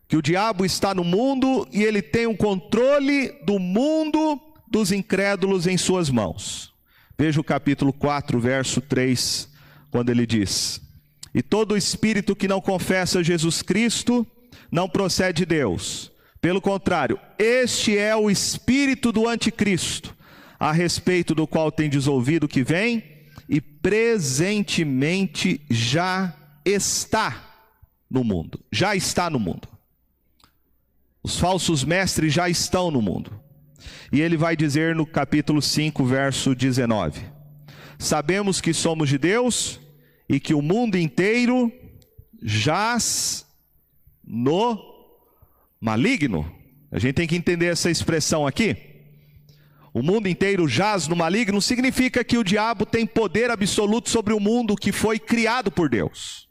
Que 0.07 0.17
o 0.17 0.23
diabo 0.23 0.65
está 0.65 0.95
no 0.95 1.03
mundo 1.03 1.67
e 1.73 1.83
ele 1.83 2.01
tem 2.01 2.27
o 2.27 2.31
um 2.31 2.37
controle 2.37 3.33
do 3.45 3.59
mundo 3.59 4.41
dos 4.71 4.93
incrédulos 4.93 5.67
em 5.67 5.77
suas 5.77 6.09
mãos. 6.09 6.73
Veja 7.19 7.41
o 7.41 7.45
capítulo 7.45 7.93
4, 7.93 8.39
verso 8.39 8.81
3, 8.81 9.49
quando 9.91 10.11
ele 10.11 10.27
diz: 10.27 10.81
E 11.35 11.43
todo 11.43 11.77
espírito 11.77 12.37
que 12.37 12.47
não 12.47 12.61
confessa 12.61 13.25
Jesus 13.25 13.63
Cristo 13.63 14.25
não 14.71 14.89
procede 14.89 15.39
de 15.39 15.47
Deus. 15.47 16.13
Pelo 16.41 16.61
contrário, 16.61 17.19
este 17.37 17.99
é 17.99 18.15
o 18.15 18.31
espírito 18.31 19.11
do 19.11 19.29
anticristo, 19.29 20.17
a 20.59 20.73
respeito 20.73 21.35
do 21.35 21.47
qual 21.47 21.71
tem 21.71 21.91
ouvido 22.09 22.49
que 22.49 22.65
vem 22.65 23.05
e 23.49 23.61
presentemente 23.61 25.61
já 25.71 26.35
está 26.65 27.45
no 28.11 28.25
mundo. 28.25 28.61
Já 28.73 28.97
está 28.97 29.31
no 29.31 29.39
mundo. 29.39 29.69
Os 31.23 31.39
falsos 31.39 31.85
mestres 31.85 32.33
já 32.33 32.49
estão 32.49 32.91
no 32.91 33.01
mundo. 33.01 33.41
E 34.13 34.21
ele 34.21 34.37
vai 34.37 34.57
dizer 34.57 34.95
no 34.95 35.07
capítulo 35.07 35.63
5, 35.63 36.05
verso 36.05 36.55
19: 36.55 37.21
Sabemos 37.99 38.61
que 38.61 38.73
somos 38.73 39.09
de 39.09 39.19
Deus 39.19 39.81
e 40.29 40.41
que 40.41 40.55
o 40.55 40.63
mundo 40.63 40.97
inteiro 40.97 41.73
jaz 42.43 43.47
no 44.25 44.79
maligno. 45.81 46.51
A 46.91 46.99
gente 46.99 47.15
tem 47.15 47.27
que 47.27 47.37
entender 47.37 47.67
essa 47.67 47.91
expressão 47.91 48.47
aqui. 48.47 48.88
O 49.93 50.03
mundo 50.03 50.29
inteiro 50.29 50.69
jaz 50.69 51.09
no 51.09 51.17
maligno 51.17 51.61
significa 51.61 52.23
que 52.23 52.39
o 52.39 52.45
diabo 52.45 52.85
tem 52.85 53.07
poder 53.07 53.51
absoluto 53.51 54.11
sobre 54.11 54.35
o 54.35 54.41
mundo 54.41 54.77
que 54.77 54.93
foi 54.93 55.19
criado 55.19 55.71
por 55.71 55.89
Deus. 55.89 56.49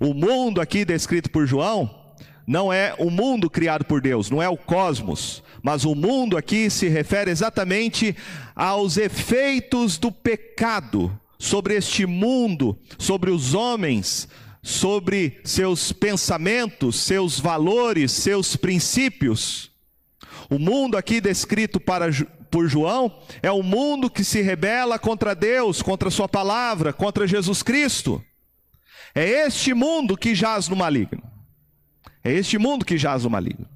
O 0.00 0.14
mundo 0.14 0.60
aqui 0.60 0.84
descrito 0.84 1.30
por 1.30 1.46
João 1.46 2.02
não 2.46 2.72
é 2.72 2.94
o 2.98 3.10
mundo 3.10 3.48
criado 3.48 3.84
por 3.84 4.00
Deus, 4.00 4.30
não 4.30 4.42
é 4.42 4.48
o 4.48 4.56
cosmos, 4.56 5.42
mas 5.62 5.84
o 5.84 5.94
mundo 5.94 6.36
aqui 6.36 6.68
se 6.68 6.88
refere 6.88 7.30
exatamente 7.30 8.16
aos 8.54 8.96
efeitos 8.96 9.96
do 9.96 10.10
pecado 10.10 11.16
sobre 11.38 11.74
este 11.74 12.06
mundo, 12.06 12.78
sobre 12.98 13.30
os 13.30 13.54
homens, 13.54 14.28
sobre 14.62 15.40
seus 15.44 15.92
pensamentos, 15.92 17.00
seus 17.00 17.38
valores, 17.40 18.12
seus 18.12 18.54
princípios. 18.54 19.71
O 20.52 20.58
mundo 20.58 20.98
aqui 20.98 21.18
descrito 21.18 21.80
para, 21.80 22.10
por 22.50 22.68
João 22.68 23.18
é 23.42 23.50
o 23.50 23.62
mundo 23.62 24.10
que 24.10 24.22
se 24.22 24.42
rebela 24.42 24.98
contra 24.98 25.34
Deus, 25.34 25.80
contra 25.80 26.10
Sua 26.10 26.28
palavra, 26.28 26.92
contra 26.92 27.26
Jesus 27.26 27.62
Cristo. 27.62 28.22
É 29.14 29.26
este 29.46 29.72
mundo 29.72 30.14
que 30.14 30.34
jaz 30.34 30.68
no 30.68 30.76
maligno. 30.76 31.22
É 32.22 32.30
este 32.30 32.58
mundo 32.58 32.84
que 32.84 32.98
jaz 32.98 33.24
no 33.24 33.30
maligno. 33.30 33.66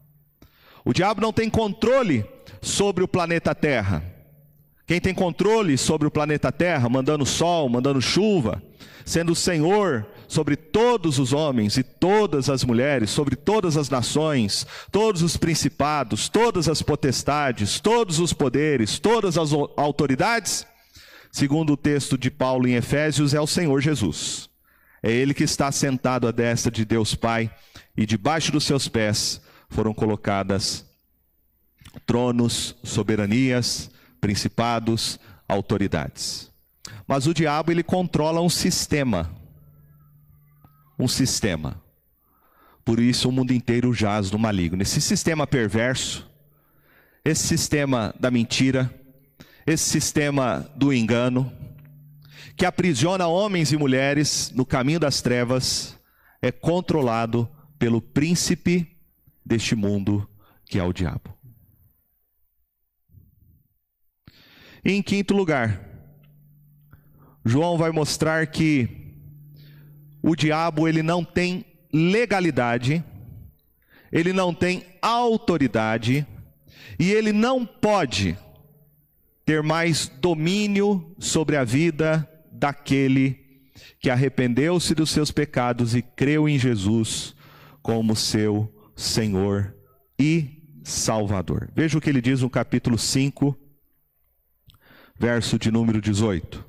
O 0.85 0.93
diabo 0.93 1.23
não 1.23 1.33
tem 1.33 1.49
controle 1.49 2.27
sobre 2.61 3.03
o 3.03 3.09
planeta 3.09 3.55
Terra. 3.55 4.05
Quem 4.87 5.01
tem 5.01 5.13
controle 5.13 5.77
sobre 5.77 6.07
o 6.07 6.11
planeta 6.11 6.53
Terra, 6.53 6.89
mandando 6.89 7.27
sol, 7.27 7.69
mandando 7.69 8.01
chuva, 8.01 8.63
sendo 9.05 9.33
o 9.33 9.37
Senhor 9.37 10.07
sobre 10.29 10.55
todos 10.55 11.19
os 11.19 11.33
homens 11.33 11.77
e 11.77 11.83
todas 11.83 12.49
as 12.49 12.63
mulheres, 12.63 13.11
sobre 13.11 13.35
todas 13.35 13.77
as 13.77 13.91
nações, 13.91 14.65
todos 14.93 15.23
os 15.23 15.37
principados, 15.37 16.29
todas 16.29 16.69
as 16.69 16.83
potestades, 16.83 17.81
todos 17.81 18.21
os 18.21 18.33
poderes, 18.33 18.99
todas 19.01 19.37
as 19.37 19.53
autoridades, 19.77 20.65
segundo 21.33 21.73
o 21.73 21.77
texto 21.77 22.17
de 22.17 22.31
Paulo 22.31 22.69
em 22.69 22.75
Efésios, 22.75 23.35
é 23.35 23.41
o 23.41 23.47
Senhor 23.47 23.81
Jesus. 23.81 24.49
É 25.03 25.11
Ele 25.11 25.35
que 25.35 25.45
está 25.45 25.71
sentado 25.73 26.29
à 26.29 26.31
destra 26.31 26.71
de 26.71 26.85
Deus 26.85 27.15
Pai, 27.15 27.51
e 27.97 28.07
debaixo 28.07 28.53
dos 28.53 28.65
seus 28.65 28.87
pés 28.87 29.41
foram 29.69 29.93
colocadas 29.93 30.85
tronos, 32.05 32.77
soberanias, 32.85 33.91
principados, 34.21 35.19
autoridades. 35.49 36.51
Mas 37.07 37.27
o 37.27 37.35
diabo 37.35 37.71
ele 37.71 37.83
controla 37.83 38.41
um 38.41 38.51
sistema. 38.51 39.31
Um 40.99 41.07
sistema. 41.07 41.81
Por 42.85 43.01
isso 43.01 43.29
o 43.29 43.33
mundo 43.33 43.53
inteiro 43.53 43.93
jaz 43.93 44.31
no 44.31 44.39
maligno. 44.39 44.83
Esse 44.83 45.01
sistema 45.01 45.47
perverso, 45.47 46.29
esse 47.25 47.47
sistema 47.47 48.15
da 48.19 48.31
mentira, 48.31 48.93
esse 49.67 49.85
sistema 49.85 50.71
do 50.77 50.93
engano, 50.93 51.53
que 52.57 52.65
aprisiona 52.65 53.27
homens 53.27 53.73
e 53.73 53.77
mulheres 53.77 54.51
no 54.55 54.65
caminho 54.65 55.01
das 55.01 55.21
trevas, 55.21 55.99
é 56.41 56.51
controlado 56.51 57.49
pelo 57.79 58.01
príncipe 58.01 58.97
deste 59.45 59.75
mundo, 59.75 60.29
que 60.65 60.79
é 60.79 60.83
o 60.83 60.93
diabo. 60.93 61.36
E 64.87 64.93
em 64.93 65.03
quinto 65.03 65.35
lugar, 65.35 65.81
João 67.45 67.77
vai 67.77 67.91
mostrar 67.91 68.47
que 68.47 68.89
o 70.23 70.37
diabo 70.37 70.87
ele 70.87 71.03
não 71.03 71.25
tem 71.25 71.65
legalidade, 71.93 73.03
ele 74.13 74.33
não 74.33 74.55
tem 74.55 74.87
autoridade 75.03 76.25
e 77.01 77.11
ele 77.11 77.33
não 77.33 77.67
pode 77.67 78.39
ter 79.45 79.61
mais 79.61 80.07
domínio 80.07 81.17
sobre 81.19 81.57
a 81.57 81.65
vida 81.65 82.25
daquele 82.53 83.45
que 83.99 84.09
arrependeu-se 84.09 84.95
dos 84.95 85.11
seus 85.11 85.33
pecados 85.33 85.97
e 85.97 86.03
creu 86.03 86.49
em 86.49 86.61
Jesus 86.61 87.35
como 87.83 88.15
seu 88.15 88.73
Senhor 88.95 89.75
e 90.17 90.63
Salvador. 90.85 91.73
Veja 91.75 91.99
o 91.99 92.01
que 92.01 92.09
ele 92.09 92.23
diz 92.23 92.43
no 92.43 92.49
capítulo 92.49 92.97
5, 92.97 93.66
verso 95.19 95.59
de 95.59 95.71
número 95.71 96.01
18. 96.01 96.65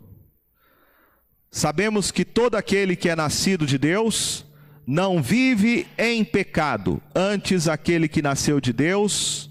Sabemos 1.52 2.12
que 2.12 2.26
todo 2.26 2.56
aquele 2.56 2.96
que 2.96 3.10
é 3.10 3.16
nascido 3.16 3.66
de 3.66 3.78
Deus 3.78 4.46
não 4.86 5.22
vive 5.22 5.88
em 5.98 6.24
pecado, 6.24 7.02
antes 7.14 7.68
aquele 7.68 8.08
que 8.08 8.22
nasceu 8.22 8.62
de 8.62 8.72
Deus 8.72 9.50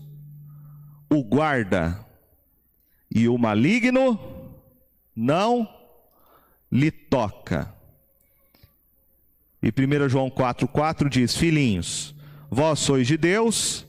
o 1.08 1.22
guarda, 1.22 2.04
e 3.14 3.28
o 3.28 3.38
maligno 3.38 4.18
não 5.14 5.68
lhe 6.70 6.90
toca. 6.90 7.72
E 9.62 9.68
1 9.68 10.08
João 10.08 10.30
4,4 10.30 11.08
diz: 11.08 11.36
Filhinhos, 11.36 12.14
vós 12.50 12.80
sois 12.80 13.06
de 13.06 13.16
Deus 13.16 13.85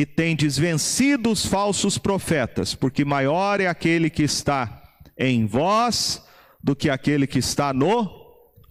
e 0.00 0.06
tendes 0.06 0.56
vencido 0.56 1.30
os 1.30 1.44
falsos 1.44 1.98
profetas, 1.98 2.74
porque 2.74 3.04
maior 3.04 3.60
é 3.60 3.66
aquele 3.66 4.08
que 4.08 4.22
está 4.22 4.82
em 5.14 5.44
vós 5.44 6.24
do 6.64 6.74
que 6.74 6.88
aquele 6.88 7.26
que 7.26 7.38
está 7.38 7.74
no 7.74 8.10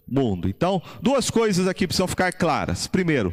mundo. 0.08 0.48
Então, 0.48 0.82
duas 1.00 1.30
coisas 1.30 1.68
aqui 1.68 1.86
precisam 1.86 2.08
ficar 2.08 2.32
claras. 2.32 2.88
Primeiro, 2.88 3.32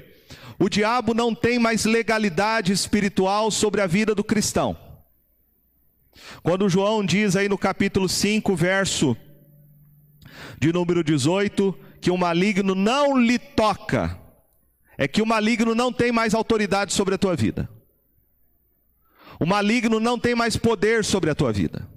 o 0.60 0.70
diabo 0.70 1.16
não 1.16 1.34
tem 1.34 1.58
mais 1.58 1.86
legalidade 1.86 2.72
espiritual 2.72 3.50
sobre 3.50 3.82
a 3.82 3.88
vida 3.88 4.14
do 4.14 4.24
cristão. 4.24 4.78
Quando 6.44 6.70
João 6.70 7.04
diz 7.04 7.36
aí 7.36 7.50
no 7.50 7.58
capítulo 7.58 8.08
5, 8.08 8.56
verso 8.56 9.18
de 10.60 10.72
número 10.72 11.04
18, 11.04 11.74
que 12.00 12.12
o 12.12 12.18
maligno 12.18 12.76
não 12.76 13.18
lhe 13.18 13.40
toca, 13.40 14.20
é 15.00 15.08
que 15.08 15.20
o 15.20 15.26
maligno 15.26 15.74
não 15.74 15.92
tem 15.92 16.12
mais 16.12 16.36
autoridade 16.36 16.94
sobre 16.94 17.16
a 17.16 17.18
tua 17.18 17.36
vida. 17.36 17.68
O 19.40 19.46
maligno 19.46 20.00
não 20.00 20.18
tem 20.18 20.36
mais 20.36 20.58
poder 20.58 21.04
sobre 21.04 21.30
a 21.30 21.36
tua 21.36 21.52
vida. 21.52 21.88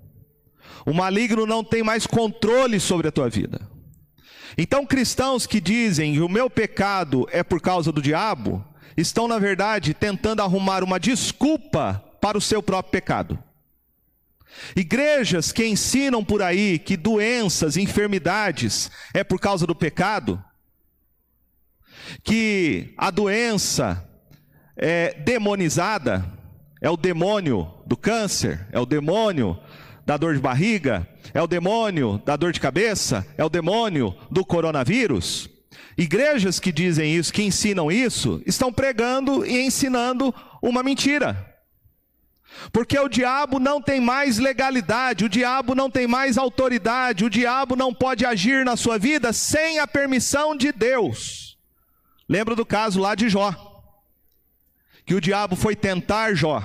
O 0.85 0.93
maligno 0.93 1.47
não 1.47 1.63
tem 1.63 1.83
mais 1.83 2.07
controle 2.07 2.81
sobre 2.81 3.09
a 3.09 3.13
tua 3.13 3.29
vida. 3.29 3.69
Então, 4.59 4.85
cristãos 4.85 5.47
que 5.47 5.61
dizem 5.61 6.15
que 6.15 6.21
o 6.21 6.29
meu 6.29 6.51
pecado 6.51 7.27
é 7.31 7.43
por 7.43 7.61
causa 7.61 7.93
do 7.93 8.03
diabo, 8.03 8.65
estão, 8.97 9.29
na 9.29 9.39
verdade, 9.39 9.95
tentando 9.95 10.43
arrumar 10.43 10.83
uma 10.83 10.99
desculpa 10.99 12.05
para 12.21 12.37
o 12.37 12.41
seu 12.41 12.63
próprio 12.63 12.91
pecado. 12.91 13.39
Igrejas 14.75 15.53
que 15.53 15.65
ensinam 15.65 16.25
por 16.25 16.43
aí 16.43 16.79
que 16.79 16.97
doenças, 16.97 17.77
enfermidades 17.77 18.91
é 19.15 19.23
por 19.23 19.39
causa 19.39 19.67
do 19.67 19.75
pecado, 19.75 20.43
que 22.25 22.93
a 22.99 23.11
doença 23.11 24.07
é 24.77 25.15
demonizada, 25.15 26.40
é 26.81 26.89
o 26.89 26.97
demônio 26.97 27.71
do 27.87 27.97
câncer, 27.97 28.67
é 28.73 28.79
o 28.81 28.87
demônio 28.87 29.59
da 30.07 30.17
dor 30.17 30.35
de 30.35 30.41
barriga, 30.41 31.07
é 31.35 31.43
o 31.43 31.47
demônio 31.47 32.21
da 32.25 32.37
dor 32.37 32.53
de 32.53 32.61
cabeça, 32.61 33.27
é 33.37 33.45
o 33.45 33.51
demônio 33.51 34.15
do 34.31 34.45
coronavírus. 34.45 35.49
Igrejas 35.97 36.59
que 36.59 36.73
dizem 36.73 37.15
isso, 37.15 37.33
que 37.33 37.43
ensinam 37.43 37.93
isso, 37.93 38.43
estão 38.47 38.73
pregando 38.73 39.45
e 39.45 39.61
ensinando 39.61 40.35
uma 40.63 40.83
mentira. 40.83 41.47
Porque 42.73 42.99
o 42.99 43.09
diabo 43.09 43.59
não 43.59 43.81
tem 43.81 44.01
mais 44.01 44.39
legalidade, 44.39 45.25
o 45.25 45.29
diabo 45.29 45.75
não 45.75 45.91
tem 45.91 46.07
mais 46.07 46.37
autoridade, 46.37 47.25
o 47.25 47.31
diabo 47.31 47.77
não 47.77 47.95
pode 47.95 48.25
agir 48.25 48.65
na 48.65 48.77
sua 48.77 48.99
vida 48.99 49.33
sem 49.33 49.79
a 49.79 49.87
permissão 49.87 50.57
de 50.57 50.73
Deus. 50.73 51.59
Lembra 52.29 52.57
do 52.57 52.67
caso 52.67 53.01
lá 53.01 53.15
de 53.15 53.29
Jó, 53.29 53.70
que 55.11 55.15
o 55.17 55.21
diabo 55.21 55.57
foi 55.57 55.75
tentar 55.75 56.35
Jó. 56.35 56.63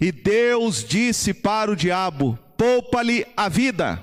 E 0.00 0.10
Deus 0.10 0.82
disse 0.82 1.32
para 1.32 1.70
o 1.70 1.76
diabo: 1.76 2.36
poupa-lhe 2.56 3.24
a 3.36 3.48
vida. 3.48 4.02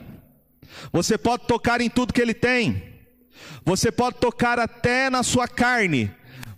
Você 0.89 1.17
pode 1.17 1.47
tocar 1.47 1.81
em 1.81 1.89
tudo 1.89 2.13
que 2.13 2.21
ele 2.21 2.33
tem, 2.33 2.81
você 3.65 3.91
pode 3.91 4.19
tocar 4.19 4.57
até 4.57 5.09
na 5.09 5.21
sua 5.21 5.49
carne, 5.49 6.09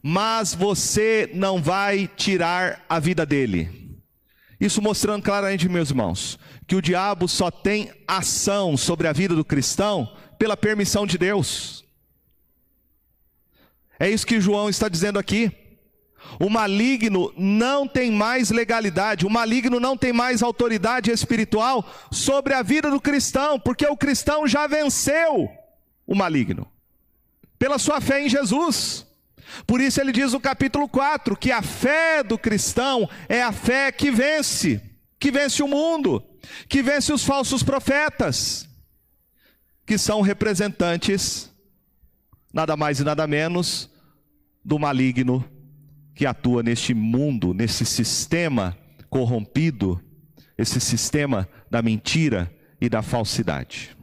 mas 0.04 0.54
você 0.54 1.28
não 1.34 1.60
vai 1.60 2.08
tirar 2.08 2.86
a 2.88 3.00
vida 3.00 3.26
dele. 3.26 3.98
Isso 4.60 4.84
mostrando 4.84 5.24
claramente, 5.24 5.68
meus 5.68 5.90
irmãos, 5.90 6.38
que 6.68 6.76
o 6.76 6.82
diabo 6.82 7.28
só 7.28 7.50
tem 7.50 7.92
ação 8.08 8.78
sobre 8.78 9.08
a 9.08 9.14
vida 9.14 9.34
do 9.34 9.44
cristão 9.44 10.16
pela 10.38 10.56
permissão 10.56 11.08
de 11.08 11.18
Deus. 11.18 11.84
É 14.00 14.08
isso 14.08 14.28
que 14.28 14.40
João 14.40 14.70
está 14.70 14.88
dizendo 14.88 15.18
aqui. 15.18 15.61
O 16.40 16.50
maligno 16.50 17.34
não 17.38 17.88
tem 17.88 18.12
mais 18.12 18.50
legalidade, 18.50 19.26
o 19.26 19.30
maligno 19.30 19.80
não 19.80 19.98
tem 19.98 20.14
mais 20.14 20.42
autoridade 20.42 21.12
espiritual 21.12 21.86
sobre 22.12 22.54
a 22.54 22.62
vida 22.62 22.90
do 22.90 23.02
cristão, 23.02 23.60
porque 23.60 23.86
o 23.86 23.98
cristão 23.98 24.48
já 24.48 24.68
venceu 24.68 25.50
o 26.06 26.16
maligno 26.16 26.68
pela 27.60 27.78
sua 27.78 28.02
fé 28.02 28.26
em 28.26 28.30
Jesus. 28.30 29.06
Por 29.68 29.82
isso 29.82 30.00
ele 30.00 30.12
diz 30.12 30.34
no 30.34 30.40
capítulo 30.40 30.88
4 30.88 31.36
que 31.36 31.52
a 31.52 31.62
fé 31.62 32.24
do 32.24 32.38
cristão 32.38 33.10
é 33.28 33.42
a 33.44 33.52
fé 33.52 33.92
que 33.92 34.10
vence, 34.10 34.82
que 35.20 35.32
vence 35.32 35.62
o 35.62 35.68
mundo, 35.68 36.24
que 36.68 36.82
vence 36.82 37.12
os 37.14 37.24
falsos 37.24 37.62
profetas, 37.62 38.68
que 39.86 39.98
são 39.98 40.22
representantes, 40.22 41.52
nada 42.54 42.76
mais 42.76 43.00
e 43.00 43.04
nada 43.04 43.28
menos, 43.28 43.90
do 44.64 44.80
maligno 44.80 45.44
que 46.22 46.26
atua 46.28 46.62
neste 46.62 46.94
mundo, 46.94 47.52
nesse 47.52 47.84
sistema 47.84 48.78
corrompido, 49.10 50.00
esse 50.56 50.80
sistema 50.80 51.50
da 51.68 51.82
mentira 51.82 52.56
e 52.80 52.88
da 52.88 53.02
falsidade. 53.02 53.98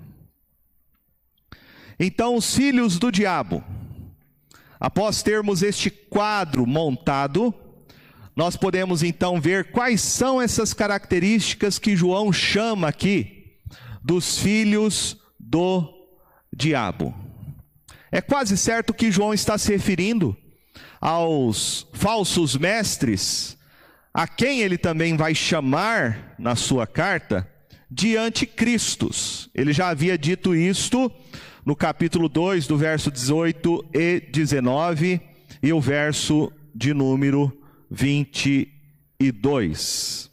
Então, 1.97 2.35
os 2.35 2.57
filhos 2.57 2.99
do 2.99 3.13
diabo, 3.13 3.63
Após 4.81 5.23
termos 5.23 5.63
este 5.63 5.91
quadro 5.91 6.67
montado, 6.67 7.55
nós 8.35 8.57
podemos 8.57 9.05
então 9.05 9.41
ver 9.41 9.71
quais 9.71 10.01
são 10.01 10.43
essas 10.43 10.75
características 10.75 11.79
que 11.79 11.95
João 11.95 12.33
chama 12.33 12.89
aqui 12.89 13.59
dos 14.03 14.41
filhos 14.41 15.17
do 15.39 15.89
diabo. 16.53 17.15
É 18.11 18.21
quase 18.21 18.57
certo 18.57 18.93
que 18.93 19.13
João 19.13 19.33
está 19.33 19.57
se 19.57 19.71
referindo 19.71 20.37
aos 21.01 21.87
falsos 21.93 22.57
mestres, 22.57 23.57
a 24.13 24.27
quem 24.27 24.61
ele 24.61 24.77
também 24.77 25.17
vai 25.17 25.35
chamar 25.35 26.35
na 26.39 26.57
sua 26.57 26.87
carta 26.87 27.49
de 27.91 28.17
anticristos. 28.17 29.49
Ele 29.55 29.73
já 29.73 29.89
havia 29.89 30.19
dito 30.19 30.55
isto 30.55 31.11
no 31.65 31.75
capítulo 31.77 32.29
2, 32.29 32.67
do 32.67 32.77
verso 32.77 33.11
18 33.11 33.91
e 33.95 34.21
19, 34.33 35.21
e 35.63 35.73
o 35.73 35.81
verso 35.81 36.53
de 36.75 36.93
número 36.95 37.57
22. 37.91 40.31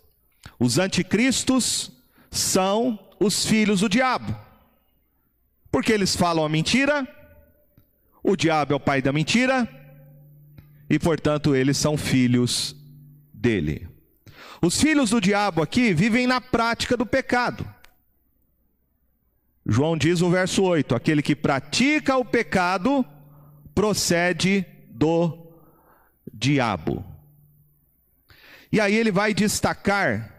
Os 0.60 0.78
anticristos 0.78 1.92
são 2.32 3.00
os 3.20 3.46
filhos 3.46 3.82
do 3.82 3.90
diabo, 3.90 4.34
porque 5.72 5.92
eles 5.92 6.16
falam 6.16 6.46
a 6.46 6.50
mentira, 6.50 7.08
o 8.24 8.36
diabo 8.36 8.74
é 8.74 8.76
o 8.76 8.80
pai 8.80 9.02
da 9.02 9.14
mentira, 9.14 9.68
e 10.90 11.00
portanto 11.00 11.56
eles 11.56 11.78
são 11.78 11.98
filhos 11.98 12.76
dele. 13.34 13.88
Os 14.62 14.80
filhos 14.80 15.10
do 15.10 15.22
diabo 15.22 15.62
aqui 15.62 15.94
vivem 15.94 16.26
na 16.26 16.40
prática 16.40 16.96
do 16.96 17.06
pecado. 17.06 17.68
João 19.66 19.98
diz 19.98 20.22
no 20.22 20.30
verso 20.30 20.64
8: 20.64 20.96
aquele 20.96 21.22
que 21.22 21.36
pratica 21.36 22.18
o 22.18 22.26
pecado 22.26 23.06
procede 23.74 24.66
do 24.90 25.52
diabo. 26.32 27.04
E 28.72 28.80
aí 28.80 28.96
ele 28.96 29.12
vai 29.12 29.34
destacar 29.34 30.34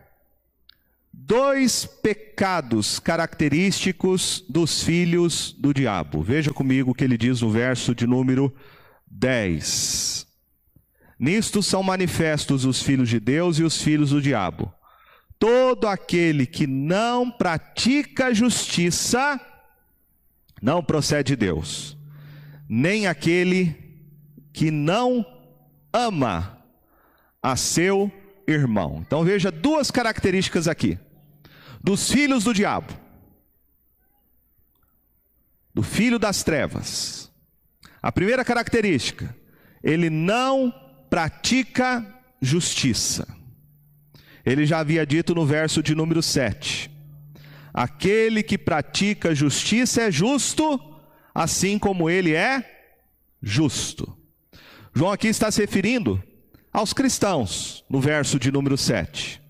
dois 1.12 1.86
pecados 1.86 2.98
característicos 2.98 4.44
dos 4.48 4.82
filhos 4.82 5.52
do 5.58 5.72
diabo. 5.72 6.22
Veja 6.22 6.52
comigo 6.52 6.90
o 6.90 6.94
que 6.94 7.02
ele 7.02 7.16
diz 7.16 7.40
no 7.40 7.50
verso 7.50 7.94
de 7.94 8.06
número 8.06 8.54
10. 9.06 10.25
Nisto 11.18 11.62
são 11.62 11.82
manifestos 11.82 12.64
os 12.64 12.82
filhos 12.82 13.08
de 13.08 13.18
Deus 13.18 13.58
e 13.58 13.62
os 13.62 13.80
filhos 13.80 14.10
do 14.10 14.20
diabo. 14.20 14.72
Todo 15.38 15.86
aquele 15.86 16.46
que 16.46 16.66
não 16.66 17.30
pratica 17.30 18.34
justiça 18.34 19.40
não 20.60 20.82
procede 20.82 21.32
de 21.32 21.36
Deus, 21.36 21.96
nem 22.68 23.06
aquele 23.06 23.74
que 24.52 24.70
não 24.70 25.24
ama 25.92 26.58
a 27.42 27.56
seu 27.56 28.10
irmão. 28.46 29.02
Então 29.06 29.24
veja 29.24 29.50
duas 29.50 29.90
características 29.90 30.68
aqui: 30.68 30.98
dos 31.82 32.10
filhos 32.10 32.44
do 32.44 32.54
diabo, 32.54 32.92
do 35.74 35.82
filho 35.82 36.18
das 36.18 36.42
trevas. 36.42 37.30
A 38.02 38.12
primeira 38.12 38.44
característica, 38.44 39.36
ele 39.82 40.08
não 40.08 40.72
pratica 41.08 42.04
justiça. 42.40 43.26
Ele 44.44 44.64
já 44.64 44.78
havia 44.78 45.04
dito 45.04 45.34
no 45.34 45.44
verso 45.44 45.82
de 45.82 45.94
número 45.94 46.22
7: 46.22 46.90
Aquele 47.74 48.42
que 48.42 48.56
pratica 48.56 49.34
justiça 49.34 50.02
é 50.02 50.10
justo, 50.10 50.80
assim 51.34 51.78
como 51.78 52.08
ele 52.08 52.34
é 52.34 52.94
justo. 53.42 54.16
João 54.94 55.12
aqui 55.12 55.28
está 55.28 55.50
se 55.50 55.60
referindo 55.60 56.22
aos 56.72 56.92
cristãos, 56.92 57.84
no 57.88 58.00
verso 58.00 58.38
de 58.38 58.52
número 58.52 58.76
7, 58.76 59.42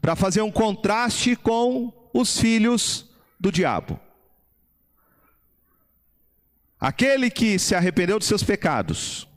para 0.00 0.16
fazer 0.16 0.42
um 0.42 0.50
contraste 0.50 1.36
com 1.36 1.92
os 2.14 2.38
filhos 2.38 3.10
do 3.38 3.50
diabo. 3.50 3.98
Aquele 6.78 7.30
que 7.30 7.58
se 7.58 7.74
arrependeu 7.74 8.18
dos 8.18 8.26
seus 8.26 8.42
pecados, 8.42 9.28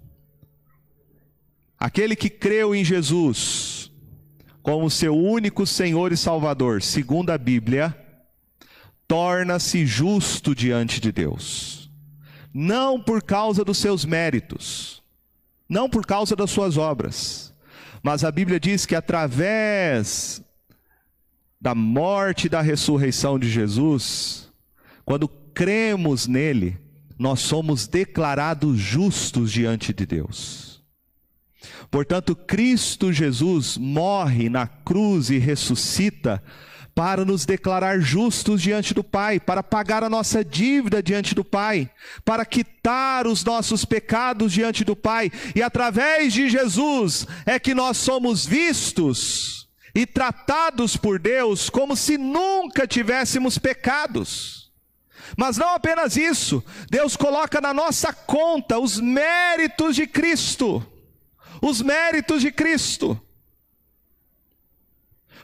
aquele 1.84 2.15
que 2.15 2.30
creu 2.30 2.74
em 2.74 2.82
Jesus 2.82 3.91
como 4.62 4.89
seu 4.89 5.13
único 5.13 5.67
Senhor 5.67 6.13
e 6.13 6.17
Salvador, 6.17 6.82
segundo 6.82 7.30
a 7.30 7.38
Bíblia, 7.38 7.93
torna-se 9.06 9.86
justo 9.86 10.56
diante 10.56 11.02
de 11.02 11.12
Deus, 11.12 11.91
não 12.54 12.98
por 12.98 13.22
causa 13.22 13.65
dos 13.65 13.80
seus 13.80 14.06
méritos, 14.06 15.04
não 15.67 15.89
por 15.89 16.06
causa 16.06 16.38
das 16.38 16.52
suas 16.52 16.78
obras, 16.78 17.54
mas 18.02 18.24
a 18.24 18.32
Bíblia 18.32 18.62
diz 18.62 18.86
que 18.86 18.96
através 18.96 20.41
da 21.60 21.76
morte 21.76 22.46
e 22.46 22.50
da 22.50 22.62
ressurreição 22.62 23.38
de 23.38 23.50
Jesus, 23.50 24.50
quando 25.04 25.28
cremos 25.28 26.28
nele, 26.28 26.80
nós 27.19 27.41
somos 27.41 27.88
declarados 27.88 28.80
justos 28.80 29.52
diante 29.52 29.93
de 29.93 30.06
Deus. 30.06 30.72
Portanto, 31.89 32.36
Cristo 32.36 33.12
Jesus 33.12 33.78
morre 33.78 34.49
na 34.49 34.67
cruz 34.67 35.30
e 35.30 35.38
ressuscita 35.38 36.43
para 36.95 37.26
nos 37.26 37.45
declarar 37.45 37.99
justos 37.99 38.62
diante 38.62 38.93
do 38.93 39.04
Pai, 39.04 39.39
para 39.39 39.63
pagar 39.63 40.04
a 40.04 40.10
nossa 40.10 40.45
dívida 40.45 41.02
diante 41.02 41.34
do 41.34 41.43
Pai, 41.43 41.89
para 42.23 42.45
quitar 42.45 43.26
os 43.26 43.43
nossos 43.43 43.84
pecados 43.84 44.52
diante 44.52 44.84
do 44.84 44.95
Pai, 44.95 45.32
e 45.56 45.62
através 45.62 46.34
de 46.34 46.49
Jesus 46.49 47.26
é 47.45 47.60
que 47.60 47.73
nós 47.73 47.97
somos 47.97 48.45
vistos 48.45 49.67
e 49.95 50.06
tratados 50.06 50.95
por 50.95 51.19
Deus 51.19 51.69
como 51.69 51.95
se 51.95 52.17
nunca 52.17 52.88
tivéssemos 52.88 53.58
pecados. 53.58 54.71
Mas 55.36 55.58
não 55.58 55.69
apenas 55.69 56.15
isso, 56.15 56.63
Deus 56.89 57.15
coloca 57.15 57.60
na 57.60 57.73
nossa 57.73 58.13
conta 58.13 58.78
os 58.78 58.99
méritos 58.99 59.95
de 59.95 60.06
Cristo. 60.06 60.86
Os 61.65 61.82
méritos 61.82 62.41
de 62.41 62.52
Cristo 62.52 63.17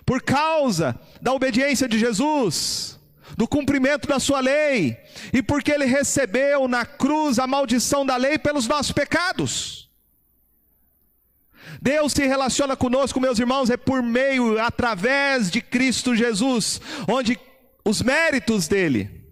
por 0.06 0.22
causa 0.22 1.00
da 1.22 1.32
obediência 1.32 1.88
de 1.88 1.98
Jesus, 1.98 3.00
do 3.38 3.48
cumprimento 3.48 4.06
da 4.06 4.20
sua 4.20 4.42
lei, 4.42 4.98
e 5.32 5.42
porque 5.42 5.72
ele 5.72 5.86
recebeu 5.86 6.68
na 6.68 6.86
cruz 6.86 7.40
a 7.40 7.48
maldição 7.48 8.06
da 8.06 8.18
lei 8.18 8.38
pelos 8.38 8.68
nossos 8.68 8.92
pecados. 8.92 9.90
Deus 11.82 12.12
se 12.12 12.28
relaciona 12.28 12.76
conosco, 12.76 13.22
meus 13.22 13.40
irmãos, 13.40 13.70
é 13.70 13.78
por 13.78 14.04
meio, 14.04 14.60
através 14.60 15.50
de 15.50 15.62
Cristo 15.62 16.14
Jesus, 16.14 16.82
onde 17.08 17.40
os 17.86 18.02
méritos 18.02 18.68
dele, 18.68 19.26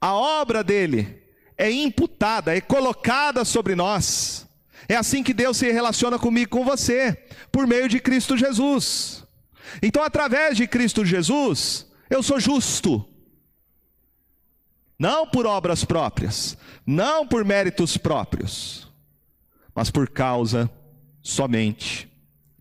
a 0.00 0.14
obra 0.14 0.64
dele, 0.64 1.22
é 1.56 1.70
imputada, 1.70 2.56
é 2.56 2.60
colocada 2.60 3.44
sobre 3.44 3.76
nós. 3.76 4.43
É 4.88 4.96
assim 4.96 5.22
que 5.22 5.34
Deus 5.34 5.56
se 5.56 5.70
relaciona 5.70 6.18
comigo, 6.18 6.50
com 6.50 6.64
você, 6.64 7.12
por 7.50 7.66
meio 7.66 7.88
de 7.88 8.00
Cristo 8.00 8.36
Jesus. 8.36 9.24
Então, 9.82 10.02
através 10.02 10.56
de 10.56 10.66
Cristo 10.66 11.04
Jesus, 11.04 11.86
eu 12.10 12.22
sou 12.22 12.38
justo. 12.38 13.04
Não 14.98 15.26
por 15.26 15.46
obras 15.46 15.84
próprias, 15.84 16.56
não 16.86 17.26
por 17.26 17.44
méritos 17.44 17.96
próprios, 17.96 18.92
mas 19.74 19.90
por 19.90 20.08
causa 20.08 20.70
somente 21.22 22.08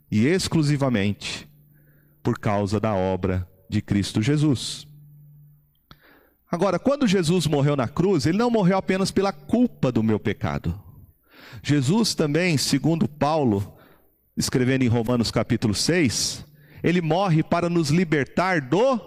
e 0.09 0.25
exclusivamente 0.25 1.47
por 2.23 2.39
causa 2.39 2.79
da 2.79 2.93
obra 2.95 3.47
de 3.69 3.81
Cristo 3.81 4.21
Jesus. 4.21 4.87
Agora, 6.49 6.79
quando 6.79 7.07
Jesus 7.07 7.47
morreu 7.47 7.75
na 7.75 7.87
cruz, 7.87 8.25
ele 8.25 8.37
não 8.37 8.49
morreu 8.49 8.77
apenas 8.77 9.11
pela 9.11 9.33
culpa 9.33 9.91
do 9.91 10.03
meu 10.03 10.19
pecado. 10.19 10.79
Jesus 11.61 12.15
também, 12.15 12.57
segundo 12.57 13.07
Paulo, 13.07 13.77
escrevendo 14.35 14.83
em 14.83 14.87
Romanos 14.87 15.29
capítulo 15.31 15.73
6, 15.73 16.45
ele 16.81 17.01
morre 17.01 17.43
para 17.43 17.69
nos 17.69 17.89
libertar 17.89 18.61
do 18.61 18.99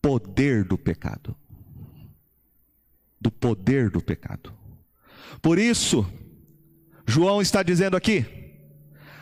poder 0.00 0.64
do 0.64 0.78
pecado. 0.78 1.36
Do 3.20 3.30
poder 3.30 3.90
do 3.90 4.00
pecado. 4.00 4.52
Por 5.42 5.58
isso, 5.58 6.06
João 7.06 7.40
está 7.40 7.62
dizendo 7.62 7.96
aqui: 7.96 8.24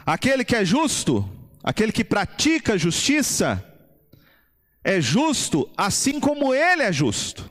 aquele 0.06 0.44
que 0.44 0.56
é 0.56 0.64
justo, 0.64 1.28
aquele 1.62 1.92
que 1.92 2.04
pratica 2.04 2.78
justiça, 2.78 3.62
é 4.82 5.00
justo 5.00 5.70
assim 5.76 6.20
como 6.20 6.54
ele 6.54 6.82
é 6.82 6.92
justo. 6.92 7.50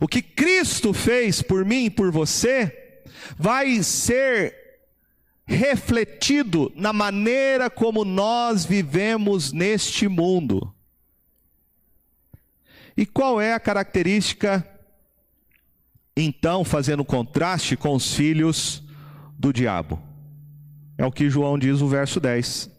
O 0.00 0.06
que 0.06 0.22
Cristo 0.22 0.92
fez 0.92 1.42
por 1.42 1.64
mim 1.64 1.86
e 1.86 1.90
por 1.90 2.10
você 2.10 2.81
vai 3.36 3.82
ser 3.82 4.62
refletido 5.44 6.72
na 6.74 6.92
maneira 6.92 7.68
como 7.68 8.04
nós 8.04 8.64
vivemos 8.64 9.52
neste 9.52 10.08
mundo. 10.08 10.72
E 12.96 13.06
qual 13.06 13.40
é 13.40 13.54
a 13.54 13.60
característica, 13.60 14.66
então, 16.16 16.64
fazendo 16.64 17.04
contraste 17.04 17.76
com 17.76 17.94
os 17.94 18.14
filhos 18.14 18.82
do 19.38 19.52
diabo? 19.52 20.00
É 20.98 21.06
o 21.06 21.12
que 21.12 21.30
João 21.30 21.58
diz 21.58 21.80
no 21.80 21.88
verso 21.88 22.20
10. 22.20 22.70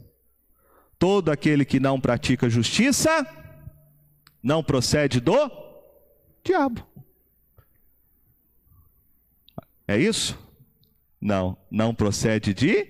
Todo 0.99 1.31
aquele 1.31 1.65
que 1.65 1.79
não 1.79 1.99
pratica 1.99 2.49
justiça 2.49 3.27
não 4.41 4.63
procede 4.63 5.19
do 5.19 5.51
diabo. 6.43 6.92
É 9.93 9.99
isso? 9.99 10.35
Não, 11.21 11.55
não 11.69 11.93
procede 11.93 12.51
de 12.51 12.87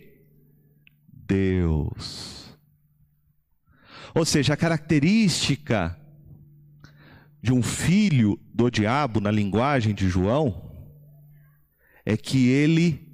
Deus. 1.12 2.58
Ou 4.16 4.24
seja, 4.24 4.54
a 4.54 4.58
característica 4.58 6.00
de 7.42 7.52
um 7.52 7.62
filho 7.62 8.40
do 8.54 8.72
diabo, 8.72 9.20
na 9.20 9.30
linguagem 9.30 9.94
de 9.94 10.08
João, 10.08 10.72
é 12.06 12.16
que 12.16 12.48
ele 12.48 13.06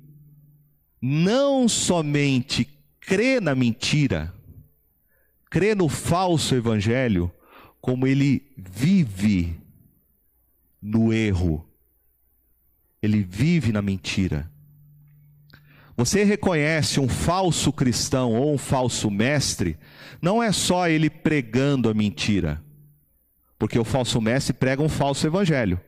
não 1.01 1.67
somente 1.67 2.69
crê 2.99 3.39
na 3.39 3.55
mentira, 3.55 4.31
crê 5.49 5.73
no 5.73 5.89
falso 5.89 6.53
evangelho, 6.53 7.31
como 7.81 8.05
ele 8.05 8.53
vive 8.55 9.59
no 10.79 11.11
erro, 11.11 11.67
vive 13.29 13.71
na 13.71 13.81
mentira. 13.81 14.49
você 15.95 16.23
reconhece 16.23 16.99
um 16.99 17.09
falso 17.09 17.71
cristão 17.73 18.33
ou 18.33 18.53
um 18.53 18.57
falso 18.57 19.11
mestre, 19.11 19.77
não 20.21 20.41
é 20.41 20.51
só 20.51 20.87
ele 20.87 21.09
pregando 21.09 21.89
a 21.89 21.93
mentira, 21.93 22.63
porque 23.57 23.77
o 23.77 23.83
falso 23.83 24.19
mestre 24.19 24.53
prega 24.53 24.81
um 24.81 24.89
falso 24.89 25.27
evangelho. 25.27 25.79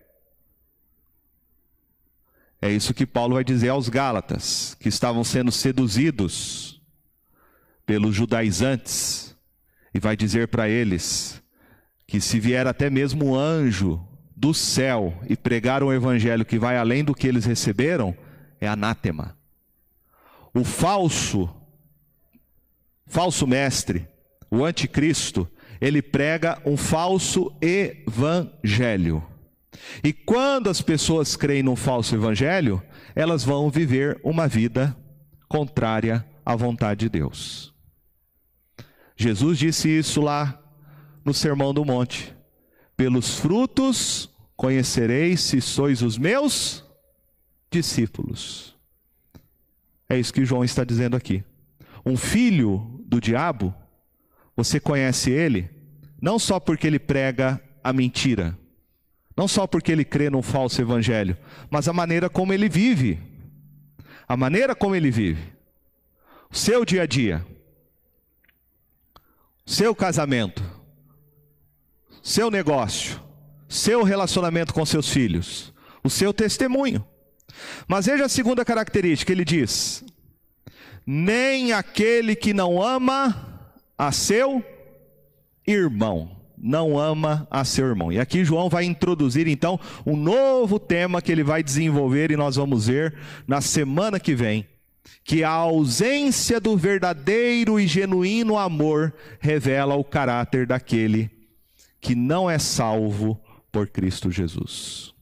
É 2.62 2.70
isso 2.70 2.94
que 2.94 3.08
Paulo 3.08 3.36
vai 3.36 3.44
dizer 3.44 3.70
aos 3.70 3.90
Gálatas, 3.90 4.76
que 4.80 4.90
estavam 4.90 5.24
sendo 5.24 5.52
seduzidos 5.52 6.80
pelos 7.86 8.14
judaizantes, 8.14 9.36
e 9.94 10.00
vai 10.00 10.16
dizer 10.16 10.50
para 10.50 10.70
eles 10.70 11.42
que 12.06 12.22
se 12.22 12.40
vier 12.40 12.68
até 12.68 12.90
mesmo 12.90 13.26
um 13.26 13.36
anjo 13.36 14.06
do 14.42 14.54
céu 14.54 15.14
e 15.30 15.38
pregar 15.38 15.84
um 15.84 15.94
evangelho 15.94 16.44
que 16.44 16.60
vai 16.60 16.78
além 16.78 17.04
do 17.04 17.14
que 17.14 17.28
eles 17.28 17.46
receberam, 17.46 18.16
é 18.60 18.68
anátema 18.68 19.38
o 20.54 20.64
falso, 20.64 21.50
falso 23.08 23.48
mestre, 23.48 24.08
o 24.50 24.64
anticristo, 24.66 25.48
ele 25.80 26.02
prega 26.02 26.62
um 26.66 26.76
falso 26.76 27.52
evangelho. 27.62 29.24
E 30.04 30.12
quando 30.12 30.70
as 30.70 30.82
pessoas 30.82 31.36
creem 31.36 31.64
num 31.64 31.76
falso 31.76 32.14
evangelho, 32.14 32.84
elas 33.16 33.44
vão 33.44 33.70
viver 33.70 34.20
uma 34.24 34.48
vida 34.48 34.96
contrária 35.48 36.26
à 36.46 36.56
vontade 36.56 37.02
de 37.02 37.10
Deus. 37.10 37.74
Jesus 39.16 39.58
disse 39.58 39.88
isso 39.88 40.22
lá 40.22 40.60
no 41.24 41.34
Sermão 41.34 41.74
do 41.74 41.86
Monte: 41.86 42.36
Pelos 42.98 43.40
frutos 43.40 44.30
conhecereis 44.62 45.42
se 45.42 45.60
sois 45.60 46.04
os 46.04 46.20
meus 46.20 46.86
discípulos. 47.72 48.78
É 50.08 50.20
isso 50.20 50.32
que 50.32 50.46
João 50.46 50.64
está 50.64 50.84
dizendo 50.84 51.18
aqui. 51.18 51.44
Um 52.06 52.16
filho 52.16 53.02
do 53.08 53.20
diabo, 53.20 53.74
você 54.56 54.80
conhece 54.80 55.32
ele, 55.32 55.68
não 56.22 56.38
só 56.38 56.60
porque 56.60 56.86
ele 56.86 57.00
prega 57.00 57.60
a 57.84 57.92
mentira, 57.92 58.56
não 59.36 59.48
só 59.48 59.66
porque 59.66 59.92
ele 59.92 60.06
crê 60.06 60.30
num 60.30 60.44
falso 60.44 60.80
evangelho, 60.80 61.36
mas 61.68 61.88
a 61.88 61.94
maneira 61.94 62.30
como 62.30 62.54
ele 62.54 62.70
vive. 62.70 63.18
A 64.28 64.38
maneira 64.38 64.76
como 64.76 64.96
ele 64.96 65.10
vive. 65.10 65.42
O 66.52 66.56
seu 66.56 66.86
dia 66.86 67.02
a 67.02 67.08
dia. 67.08 67.44
Seu 69.66 69.96
casamento. 69.96 70.64
Seu 72.22 72.52
negócio. 72.52 73.31
Seu 73.72 74.04
relacionamento 74.04 74.74
com 74.74 74.86
seus 74.86 75.08
filhos. 75.08 75.74
O 76.04 76.10
seu 76.10 76.34
testemunho. 76.34 77.08
Mas 77.88 78.06
veja 78.06 78.26
a 78.26 78.30
segunda 78.30 78.66
característica: 78.66 79.32
ele 79.32 79.46
diz: 79.46 80.04
nem 81.08 81.72
aquele 81.72 82.36
que 82.36 82.54
não 82.54 82.84
ama 82.84 83.72
a 83.98 84.12
seu 84.12 84.62
irmão. 85.66 86.36
Não 86.58 87.00
ama 87.00 87.48
a 87.50 87.64
seu 87.64 87.88
irmão. 87.88 88.12
E 88.12 88.20
aqui 88.20 88.44
João 88.44 88.68
vai 88.68 88.84
introduzir 88.84 89.48
então 89.48 89.80
um 90.06 90.18
novo 90.18 90.78
tema 90.78 91.22
que 91.22 91.32
ele 91.32 91.42
vai 91.42 91.64
desenvolver 91.64 92.30
e 92.30 92.36
nós 92.36 92.58
vamos 92.58 92.88
ver 92.88 93.18
na 93.48 93.62
semana 93.62 94.20
que 94.20 94.36
vem. 94.36 94.68
Que 95.24 95.46
a 95.46 95.50
ausência 95.50 96.60
do 96.60 96.76
verdadeiro 96.76 97.80
e 97.80 97.88
genuíno 97.88 98.58
amor 98.58 99.14
revela 99.40 99.96
o 99.96 100.04
caráter 100.04 100.68
daquele 100.68 101.32
que 102.02 102.16
não 102.16 102.50
é 102.50 102.58
salvo 102.58 103.40
por 103.72 103.88
Cristo 103.88 104.30
Jesus. 104.30 105.14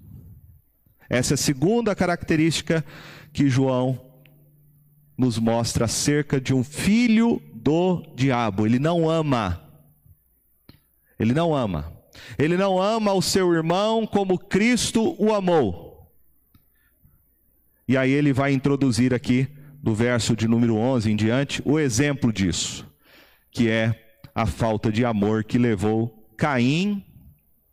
Essa 1.10 1.34
é 1.34 1.36
a 1.36 1.38
segunda 1.38 1.96
característica 1.96 2.84
que 3.32 3.50
João 3.50 4.00
nos 5.18 5.38
mostra 5.38 5.86
acerca 5.86 6.40
de 6.40 6.54
um 6.54 6.64
filho 6.64 7.42
do 7.54 8.04
diabo. 8.16 8.66
Ele 8.66 8.80
não 8.80 9.10
ama. 9.10 9.62
Ele 11.20 11.34
não 11.34 11.54
ama. 11.54 11.94
Ele 12.38 12.56
não 12.56 12.82
ama 12.82 13.14
o 13.14 13.22
seu 13.22 13.54
irmão 13.54 14.06
como 14.06 14.38
Cristo 14.38 15.16
o 15.20 15.34
amou. 15.34 15.90
E 17.88 17.98
aí 17.98 18.12
ele 18.12 18.32
vai 18.32 18.54
introduzir 18.54 19.14
aqui, 19.14 19.48
do 19.82 19.96
verso 19.96 20.36
de 20.36 20.48
número 20.48 20.76
11 20.76 21.12
em 21.12 21.16
diante, 21.16 21.62
o 21.66 21.80
exemplo 21.80 22.32
disso, 22.32 22.86
que 23.52 23.70
é 23.70 24.00
a 24.36 24.46
falta 24.46 24.92
de 24.92 25.04
amor 25.04 25.44
que 25.44 25.58
levou 25.58 26.30
Caim, 26.38 27.04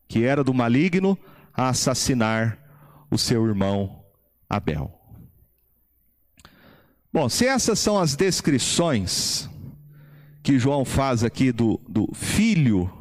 que 0.08 0.24
era 0.24 0.44
do 0.44 0.54
maligno, 0.54 1.18
a 1.52 1.68
assassinar 1.68 2.58
o 3.10 3.16
seu 3.16 3.46
irmão 3.46 4.04
Abel. 4.48 4.92
Bom, 7.12 7.28
se 7.28 7.46
essas 7.46 7.78
são 7.78 7.98
as 7.98 8.14
descrições 8.14 9.48
que 10.42 10.58
João 10.58 10.84
faz 10.84 11.24
aqui 11.24 11.50
do, 11.50 11.80
do 11.88 12.08
filho 12.14 12.92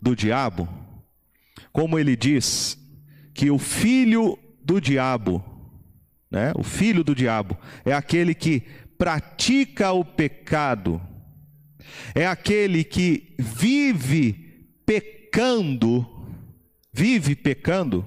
do 0.00 0.16
diabo, 0.16 0.68
como 1.72 1.98
ele 1.98 2.16
diz 2.16 2.78
que 3.34 3.50
o 3.50 3.58
filho 3.58 4.38
do 4.64 4.80
diabo, 4.80 5.44
né, 6.30 6.52
o 6.56 6.62
filho 6.62 7.04
do 7.04 7.14
diabo, 7.14 7.58
é 7.84 7.92
aquele 7.92 8.34
que 8.34 8.60
pratica 8.96 9.92
o 9.92 10.04
pecado, 10.04 11.00
é 12.14 12.26
aquele 12.26 12.82
que 12.82 13.34
vive 13.38 14.32
pecando, 14.86 16.06
vive 16.94 17.34
pecando, 17.34 18.06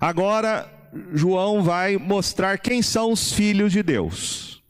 Agora, 0.00 0.70
João 1.12 1.62
vai 1.62 1.96
mostrar 1.96 2.58
quem 2.58 2.82
são 2.82 3.12
os 3.12 3.32
filhos 3.32 3.72
de 3.72 3.82
Deus. 3.82 4.62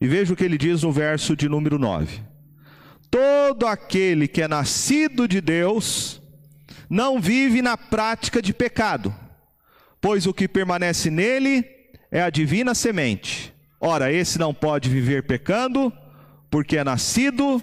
E 0.00 0.06
veja 0.06 0.32
o 0.32 0.36
que 0.36 0.44
ele 0.44 0.58
diz 0.58 0.82
no 0.82 0.92
verso 0.92 1.36
de 1.36 1.48
número 1.48 1.78
9: 1.78 2.20
Todo 3.10 3.66
aquele 3.66 4.26
que 4.26 4.42
é 4.42 4.48
nascido 4.48 5.28
de 5.28 5.40
Deus 5.40 6.20
não 6.90 7.20
vive 7.20 7.62
na 7.62 7.76
prática 7.76 8.42
de 8.42 8.52
pecado, 8.52 9.14
pois 10.00 10.26
o 10.26 10.34
que 10.34 10.48
permanece 10.48 11.10
nele 11.10 11.64
é 12.10 12.22
a 12.22 12.30
divina 12.30 12.74
semente. 12.74 13.54
Ora, 13.80 14.12
esse 14.12 14.38
não 14.38 14.52
pode 14.52 14.88
viver 14.88 15.26
pecando, 15.26 15.92
porque 16.50 16.76
é 16.76 16.84
nascido 16.84 17.62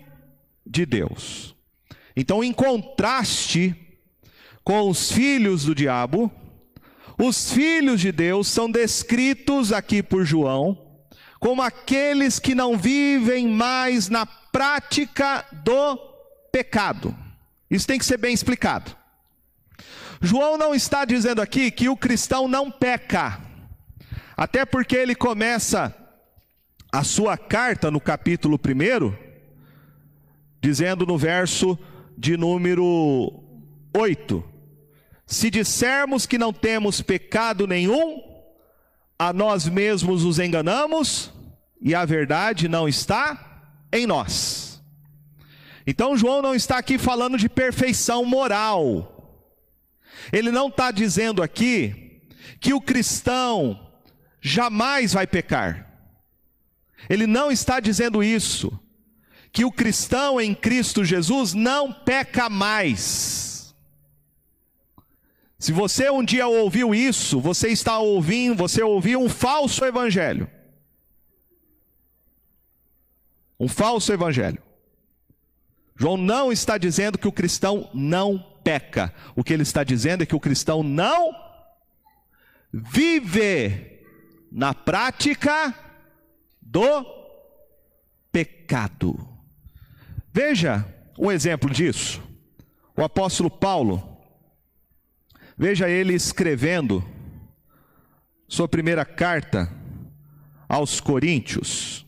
de 0.65 0.86
Deus. 0.86 1.56
Então, 2.15 2.43
em 2.43 2.54
contraste 2.54 3.83
com 4.63 4.89
os 4.89 5.12
filhos 5.12 5.65
do 5.65 5.76
diabo, 5.76 6.32
os 7.17 7.52
filhos 7.52 8.02
de 8.02 8.12
Deus 8.12 8.47
são 8.47 8.69
descritos 8.69 9.71
aqui 9.71 10.02
por 10.02 10.26
João 10.26 10.84
como 11.43 11.62
aqueles 11.62 12.39
que 12.39 12.56
não 12.56 12.78
vivem 12.78 13.49
mais 13.49 14.08
na 14.08 14.26
prática 14.26 15.45
do 15.52 15.97
pecado. 16.54 17.13
Isso 17.69 17.86
tem 17.86 17.99
que 17.99 18.06
ser 18.06 18.15
bem 18.15 18.34
explicado. 18.34 18.95
João 20.21 20.58
não 20.58 20.73
está 20.73 21.04
dizendo 21.04 21.41
aqui 21.41 21.69
que 21.69 21.89
o 21.89 21.97
cristão 21.97 22.47
não 22.47 22.71
peca, 22.71 23.41
até 24.38 24.63
porque 24.63 24.95
ele 24.95 25.13
começa 25.13 25.93
a 26.89 27.04
sua 27.04 27.38
carta 27.38 27.91
no 27.91 27.99
capítulo 27.99 28.58
1, 28.58 29.13
dizendo 30.62 31.06
no 31.06 31.17
verso 31.17 31.78
de 32.17 32.38
número 32.38 33.43
8: 33.93 34.53
se 35.26 35.50
dissermos 35.50 36.26
que 36.26 36.38
não 36.38 36.52
temos 36.52 37.02
pecado 37.02 37.66
nenhum, 37.66 38.22
a 39.18 39.32
nós 39.32 39.68
mesmos 39.68 40.24
os 40.24 40.40
enganamos 40.40 41.32
e 41.82 41.96
a 41.96 42.06
verdade 42.06 42.68
não 42.68 42.88
está 42.88 43.64
em 43.92 44.06
nós. 44.06 44.82
Então, 45.86 46.18
João 46.18 46.42
não 46.42 46.56
está 46.56 46.78
aqui 46.78 46.98
falando 46.98 47.38
de 47.38 47.50
perfeição 47.50 48.24
moral. 48.26 49.42
Ele 50.32 50.52
não 50.52 50.68
está 50.68 50.92
dizendo 50.92 51.44
aqui 51.44 52.22
que 52.60 52.74
o 52.74 52.80
cristão 52.80 53.91
jamais 54.41 55.14
vai 55.14 55.28
pecar. 55.28 55.89
Ele 57.10 57.28
não 57.28 57.52
está 57.52 57.80
dizendo 57.80 58.24
isso. 58.24 58.80
Que 59.52 59.66
o 59.66 59.72
cristão 59.72 60.41
em 60.41 60.56
Cristo 60.56 61.04
Jesus 61.04 61.54
não 61.54 61.91
peca 61.91 62.50
mais. 62.50 63.53
Se 65.64 65.72
você 65.72 66.09
um 66.09 66.22
dia 66.22 66.45
ouviu 66.45 66.93
isso, 66.93 67.39
você 67.39 67.70
está 67.70 67.97
ouvindo, 67.97 68.53
você 68.53 68.84
ouviu 68.84 69.22
um 69.22 69.30
falso 69.30 69.86
evangelho. 69.86 70.51
Um 73.57 73.70
falso 73.70 74.11
evangelho. 74.11 74.61
João 75.95 76.18
não 76.18 76.51
está 76.51 76.78
dizendo 76.78 77.18
que 77.18 77.30
o 77.30 77.32
cristão 77.32 77.89
não 77.93 78.38
peca. 78.61 79.14
O 79.38 79.41
que 79.41 79.53
ele 79.53 79.64
está 79.64 79.86
dizendo 79.86 80.24
é 80.24 80.26
que 80.26 80.36
o 80.36 80.39
cristão 80.39 80.84
não 80.84 81.34
vive 82.70 84.01
na 84.51 84.74
prática 84.74 85.74
do 86.61 87.05
pecado. 88.34 89.18
Veja 90.30 90.86
um 91.18 91.32
exemplo 91.32 91.70
disso. 91.70 92.22
O 92.97 93.01
apóstolo 93.01 93.49
Paulo, 93.49 94.12
Veja 95.66 95.88
ele 95.89 96.14
escrevendo 96.14 97.01
sua 98.49 98.68
primeira 98.68 99.05
carta 99.05 99.72
aos 100.68 100.99
Coríntios. 100.99 102.05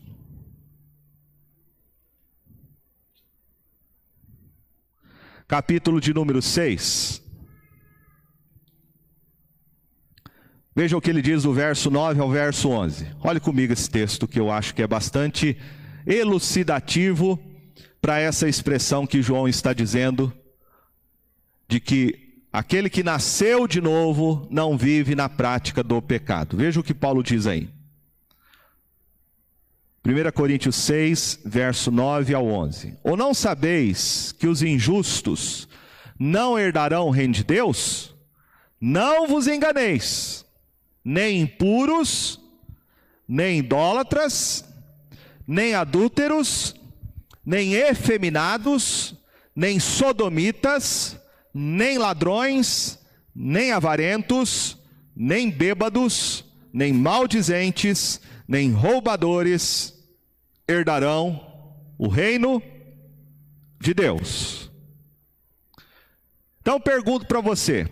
Capítulo 5.48 6.02
de 6.02 6.12
número 6.12 6.42
6. 6.42 7.22
Veja 10.74 10.94
o 10.94 11.00
que 11.00 11.08
ele 11.08 11.22
diz 11.22 11.44
do 11.44 11.54
verso 11.54 11.90
9 11.90 12.20
ao 12.20 12.30
verso 12.30 12.68
11. 12.68 13.06
Olhe 13.22 13.40
comigo 13.40 13.72
esse 13.72 13.88
texto 13.88 14.28
que 14.28 14.38
eu 14.38 14.52
acho 14.52 14.74
que 14.74 14.82
é 14.82 14.86
bastante 14.86 15.56
elucidativo 16.06 17.42
para 18.02 18.20
essa 18.20 18.46
expressão 18.46 19.06
que 19.06 19.22
João 19.22 19.48
está 19.48 19.72
dizendo 19.72 20.30
de 21.66 21.80
que 21.80 22.25
aquele 22.56 22.88
que 22.88 23.02
nasceu 23.02 23.68
de 23.68 23.82
novo 23.82 24.48
não 24.50 24.78
vive 24.78 25.14
na 25.14 25.28
prática 25.28 25.82
do 25.82 26.00
pecado. 26.00 26.56
Veja 26.56 26.80
o 26.80 26.82
que 26.82 26.94
Paulo 26.94 27.22
diz 27.22 27.46
aí. 27.46 27.68
1 30.02 30.32
Coríntios 30.32 30.74
6, 30.76 31.40
verso 31.44 31.90
9 31.90 32.32
ao 32.32 32.46
11. 32.46 32.96
Ou 33.04 33.14
não 33.14 33.34
sabeis 33.34 34.32
que 34.32 34.46
os 34.46 34.62
injustos 34.62 35.68
não 36.18 36.58
herdarão 36.58 37.08
o 37.08 37.10
reino 37.10 37.34
de 37.34 37.44
Deus? 37.44 38.14
Não 38.80 39.28
vos 39.28 39.46
enganeis, 39.46 40.42
nem 41.04 41.42
impuros, 41.42 42.40
nem 43.28 43.58
idólatras, 43.58 44.64
nem 45.46 45.74
adúlteros, 45.74 46.74
nem 47.44 47.74
efeminados, 47.74 49.14
nem 49.54 49.78
sodomitas, 49.78 51.20
nem 51.58 51.96
ladrões, 51.96 52.98
nem 53.34 53.72
avarentos, 53.72 54.76
nem 55.16 55.50
bêbados, 55.50 56.44
nem 56.70 56.92
maldizentes, 56.92 58.20
nem 58.46 58.70
roubadores 58.72 59.94
herdarão 60.68 61.40
o 61.96 62.08
reino 62.08 62.62
de 63.80 63.94
Deus. 63.94 64.70
Então 66.60 66.78
pergunto 66.78 67.24
para 67.24 67.40
você: 67.40 67.88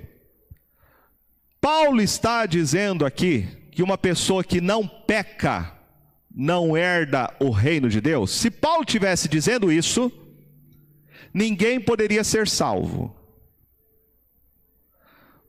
Paulo 1.58 2.02
está 2.02 2.44
dizendo 2.44 3.06
aqui 3.06 3.48
que 3.70 3.82
uma 3.82 3.96
pessoa 3.96 4.44
que 4.44 4.60
não 4.60 4.86
peca 4.86 5.72
não 6.30 6.76
herda 6.76 7.34
o 7.40 7.48
reino 7.48 7.88
de 7.88 8.02
Deus? 8.02 8.30
Se 8.30 8.50
Paulo 8.50 8.84
tivesse 8.84 9.26
dizendo 9.26 9.72
isso, 9.72 10.12
ninguém 11.32 11.80
poderia 11.80 12.22
ser 12.22 12.46
salvo. 12.46 13.23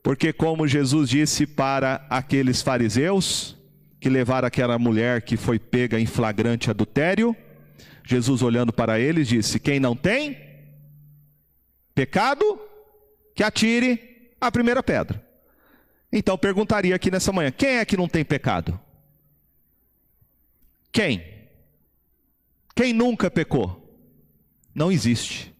Porque, 0.06 0.32
como 0.32 0.68
Jesus 0.68 1.10
disse 1.10 1.48
para 1.48 2.06
aqueles 2.08 2.62
fariseus, 2.62 3.56
que 3.98 4.08
levaram 4.08 4.46
aquela 4.46 4.78
mulher 4.78 5.20
que 5.22 5.36
foi 5.36 5.58
pega 5.58 5.98
em 5.98 6.06
flagrante 6.06 6.70
adultério. 6.70 7.34
Jesus, 8.04 8.40
olhando 8.40 8.72
para 8.72 9.00
eles, 9.00 9.26
disse: 9.26 9.58
Quem 9.58 9.80
não 9.80 9.96
tem 9.96 10.38
pecado, 11.92 12.56
que 13.34 13.42
atire 13.42 14.30
a 14.40 14.48
primeira 14.48 14.80
pedra. 14.80 15.20
Então 16.12 16.38
perguntaria 16.38 16.94
aqui 16.94 17.10
nessa 17.10 17.32
manhã: 17.32 17.50
quem 17.50 17.78
é 17.78 17.84
que 17.84 17.96
não 17.96 18.06
tem 18.06 18.24
pecado? 18.24 18.78
Quem? 20.92 21.20
Quem 22.76 22.92
nunca 22.92 23.28
pecou? 23.28 24.00
Não 24.72 24.92
existe. 24.92 25.52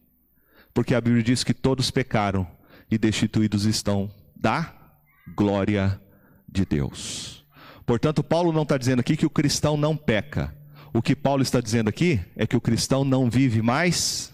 Porque 0.72 0.94
a 0.94 1.00
Bíblia 1.00 1.24
diz 1.24 1.42
que 1.42 1.52
todos 1.52 1.90
pecaram 1.90 2.46
e 2.88 2.96
destituídos 2.96 3.64
estão 3.64 4.08
da 4.46 4.72
glória 5.34 6.00
de 6.48 6.64
Deus. 6.64 7.44
Portanto, 7.84 8.22
Paulo 8.22 8.52
não 8.52 8.62
está 8.62 8.78
dizendo 8.78 9.00
aqui 9.00 9.16
que 9.16 9.26
o 9.26 9.30
cristão 9.30 9.76
não 9.76 9.96
peca. 9.96 10.56
O 10.94 11.02
que 11.02 11.16
Paulo 11.16 11.42
está 11.42 11.60
dizendo 11.60 11.88
aqui 11.88 12.20
é 12.36 12.46
que 12.46 12.56
o 12.56 12.60
cristão 12.60 13.04
não 13.04 13.28
vive 13.28 13.60
mais 13.60 14.32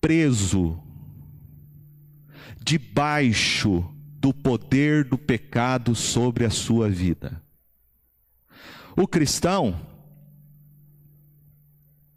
preso, 0.00 0.82
debaixo 2.58 3.84
do 4.18 4.32
poder 4.32 5.04
do 5.04 5.18
pecado 5.18 5.94
sobre 5.94 6.46
a 6.46 6.50
sua 6.50 6.88
vida. 6.88 7.42
O 8.96 9.06
cristão, 9.06 9.78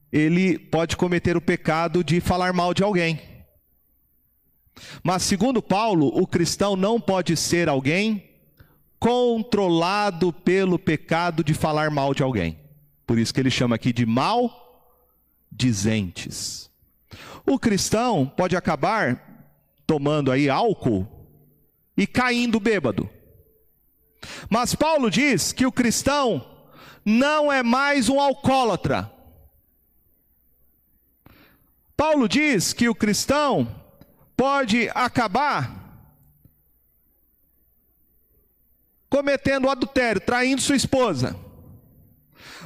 ele 0.09 0.57
pode 0.57 0.95
cometer 0.95 1.35
o 1.35 1.41
pecado 1.41 2.05
de 2.05 2.21
falar 2.21 2.53
mal 2.53 2.73
de 2.73 2.83
alguém. 2.83 3.36
Mas, 5.03 5.23
segundo 5.23 5.61
Paulo, 5.61 6.07
o 6.07 6.27
cristão 6.27 6.75
não 6.75 6.99
pode 6.99 7.35
ser 7.35 7.69
alguém 7.69 8.23
controlado 8.99 10.33
pelo 10.33 10.79
pecado 10.79 11.43
de 11.43 11.53
falar 11.53 11.91
mal 11.91 12.13
de 12.13 12.23
alguém. 12.23 12.59
Por 13.05 13.17
isso 13.17 13.33
que 13.33 13.39
ele 13.39 13.49
chama 13.49 13.75
aqui 13.75 13.93
de 13.93 14.05
maldizentes. 14.05 16.69
O 17.45 17.57
cristão 17.57 18.25
pode 18.25 18.53
acabar 18.55 19.23
tomando 19.85 20.31
aí 20.31 20.49
álcool 20.49 21.07
e 21.95 22.05
caindo 22.05 22.59
bêbado. 22.59 23.09
Mas 24.49 24.75
Paulo 24.75 25.09
diz 25.09 25.53
que 25.53 25.65
o 25.65 25.71
cristão 25.71 26.45
não 27.05 27.49
é 27.51 27.63
mais 27.63 28.09
um 28.09 28.19
alcoólatra. 28.19 29.09
Paulo 31.95 32.27
diz 32.27 32.73
que 32.73 32.89
o 32.89 32.93
cristão 32.93 33.73
pode 34.37 34.89
acabar 34.93 35.75
cometendo 39.09 39.69
adultério, 39.69 40.21
traindo 40.21 40.61
sua 40.61 40.75
esposa. 40.75 41.35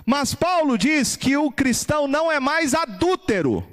Mas 0.06 0.36
Paulo 0.36 0.78
diz 0.78 1.16
que 1.16 1.38
o 1.38 1.52
cristão 1.52 2.08
não 2.08 2.32
é 2.32 2.40
mais 2.40 2.74
adúltero. 2.74 3.66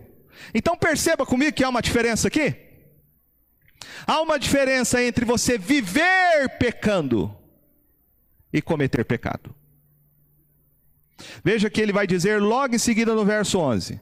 Então 0.54 0.76
perceba 0.76 1.26
comigo 1.26 1.52
que 1.52 1.64
há 1.64 1.68
uma 1.68 1.82
diferença 1.82 2.28
aqui. 2.28 2.54
Há 4.06 4.20
uma 4.20 4.38
diferença 4.38 5.02
entre 5.02 5.24
você 5.24 5.58
viver 5.58 6.48
pecando 6.58 7.36
e 8.52 8.62
cometer 8.62 9.04
pecado. 9.04 9.54
Veja 11.42 11.68
que 11.68 11.80
ele 11.80 11.92
vai 11.92 12.06
dizer 12.06 12.40
logo 12.40 12.74
em 12.74 12.78
seguida 12.78 13.14
no 13.14 13.24
verso 13.24 13.58
11: 13.58 14.00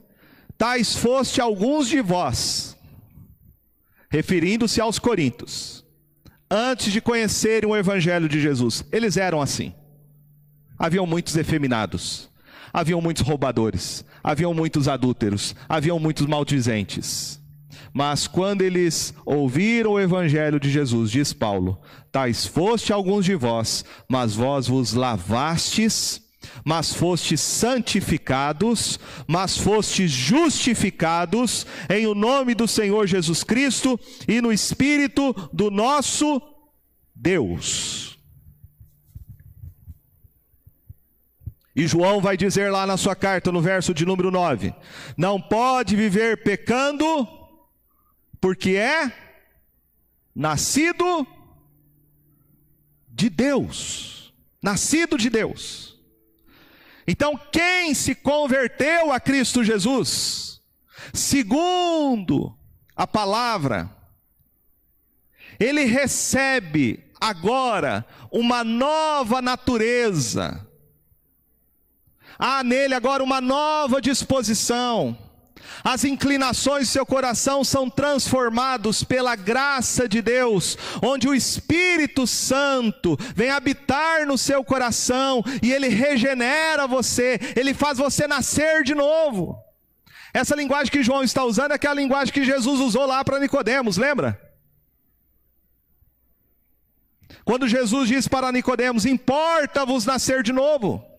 Tais 0.59 0.95
foste 0.97 1.41
alguns 1.41 1.89
de 1.89 2.01
vós, 2.01 2.76
referindo-se 4.17 4.81
aos 4.81 4.99
coríntios 4.99 5.85
antes 6.51 6.91
de 6.91 7.03
conhecerem 7.03 7.69
o 7.69 7.77
Evangelho 7.77 8.27
de 8.31 8.41
Jesus. 8.41 8.83
Eles 8.91 9.19
eram 9.19 9.43
assim. 9.43 9.75
Haviam 10.79 11.07
muitos 11.07 11.37
efeminados, 11.37 12.31
haviam 12.73 13.03
muitos 13.03 13.23
roubadores, 13.23 14.07
haviam 14.25 14.55
muitos 14.55 14.89
adúlteros, 14.89 15.55
haviam 15.69 15.99
muitos 15.99 16.27
maldizentes. 16.27 17.39
Mas 17.93 18.27
quando 18.27 18.63
eles 18.63 19.13
ouviram 19.25 19.93
o 19.93 20.01
evangelho 20.01 20.61
de 20.61 20.71
Jesus, 20.71 21.11
diz 21.11 21.33
Paulo: 21.33 21.79
Tais 22.11 22.47
foste 22.47 22.93
alguns 22.93 23.25
de 23.25 23.35
vós, 23.35 23.85
mas 24.09 24.35
vós 24.35 24.67
vos 24.67 24.93
lavastes 24.95 26.23
mas 26.65 26.93
fostes 26.93 27.41
santificados, 27.41 28.99
mas 29.27 29.57
fostes 29.57 30.11
justificados 30.11 31.67
em 31.89 32.07
o 32.07 32.15
nome 32.15 32.55
do 32.55 32.67
Senhor 32.67 33.07
Jesus 33.07 33.45
Cristo 33.45 33.99
e 34.27 34.41
no 34.41 34.53
Espírito 34.53 35.35
do 35.53 35.71
nosso 35.71 36.41
Deus. 37.15 38.17
E 41.77 41.87
João 41.87 42.23
vai 42.23 42.39
dizer 42.39 42.73
lá 42.73 42.87
na 42.87 42.97
sua 42.97 43.15
carta, 43.15 43.53
no 43.53 43.61
verso 43.61 43.93
de 43.93 44.07
número 44.07 44.31
9: 44.31 44.75
Não 45.15 45.39
pode 45.39 45.95
viver 45.95 46.43
pecando, 46.43 47.29
porque 48.41 48.71
é 48.71 49.13
nascido 50.35 51.27
de 53.11 53.29
Deus. 53.29 54.35
Nascido 54.63 55.19
de 55.19 55.29
Deus. 55.29 55.96
Então, 57.07 57.39
quem 57.53 57.95
se 57.95 58.15
converteu 58.15 59.13
a 59.13 59.21
Cristo 59.21 59.63
Jesus, 59.63 60.61
segundo 61.15 62.57
a 62.97 63.07
palavra, 63.07 63.91
ele 65.59 65.85
recebe 65.85 67.05
agora 67.21 68.05
uma 68.31 68.65
nova 68.65 69.41
natureza. 69.41 70.67
Há 72.39 72.63
nele 72.63 72.95
agora 72.95 73.23
uma 73.23 73.41
nova 73.41 74.01
disposição. 74.01 75.17
As 75.83 76.05
inclinações 76.05 76.89
do 76.89 76.93
seu 76.93 77.07
coração 77.07 77.63
são 77.63 77.89
transformados 77.89 79.05
pela 79.05 79.37
graça 79.37 80.09
de 80.09 80.21
Deus, 80.21 80.77
onde 81.03 81.29
o 81.29 81.35
Espírito 81.35 82.27
Santo 82.27 83.17
vem 83.35 83.51
habitar 83.51 84.27
no 84.27 84.37
seu 84.37 84.65
coração 84.65 85.43
e 85.63 85.73
ele 85.73 85.89
regenera 85.89 86.87
você, 86.87 87.39
ele 87.55 87.75
faz 87.75 87.99
você 87.99 88.27
nascer 88.27 88.83
de 88.83 88.95
novo. 88.95 89.59
Essa 90.33 90.55
linguagem 90.55 90.93
que 90.93 91.03
João 91.03 91.23
está 91.23 91.45
usando 91.45 91.73
é 91.73 91.75
aquela 91.77 91.95
linguagem 91.95 92.33
que 92.33 92.45
Jesus 92.45 92.81
usou 92.81 93.07
lá 93.07 93.25
para 93.25 93.39
Nicodemos, 93.39 93.97
lembra? 93.97 94.41
Quando 97.45 97.69
Jesus 97.69 98.09
disse 98.09 98.29
para 98.29 98.53
Nicodemos: 98.53 99.07
"Importa-vos 99.07 100.05
nascer 100.05 100.43
de 100.43 100.53
novo". 100.53 101.16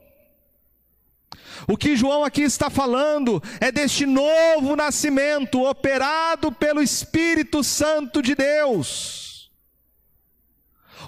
O 1.68 1.76
que 1.76 1.98
João 1.98 2.24
aqui 2.24 2.44
está 2.44 2.70
falando 2.70 3.44
é 3.60 3.72
deste 3.72 4.06
novo 4.06 4.74
nascimento 4.78 5.62
operado 5.68 6.50
pelo 6.50 6.82
Espírito 6.82 7.62
Santo 7.62 8.22
de 8.22 8.34
Deus. 8.34 9.52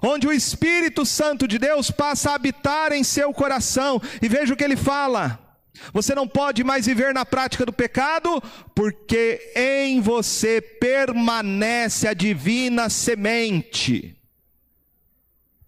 Onde 0.01 0.28
o 0.28 0.34
Espírito 0.34 1.05
Santo 1.05 1.47
de 1.47 1.57
Deus 1.57 1.89
passa 1.89 2.32
a 2.32 2.36
habitar 2.36 2.91
em 2.91 3.05
seu 3.05 3.34
coração. 3.34 4.01
E 4.22 4.28
veja 4.28 4.53
o 4.53 4.57
que 4.57 4.64
ele 4.64 4.76
fala: 4.76 5.39
você 5.93 6.14
não 6.14 6.28
pode 6.28 6.62
mais 6.62 6.86
viver 6.86 7.14
na 7.14 7.26
prática 7.26 7.66
do 7.66 7.72
pecado, 7.72 8.43
porque 8.76 9.53
em 9.55 10.01
você 10.01 10.62
permanece 10.62 12.05
a 12.05 12.14
divina 12.14 12.89
semente 12.89 14.18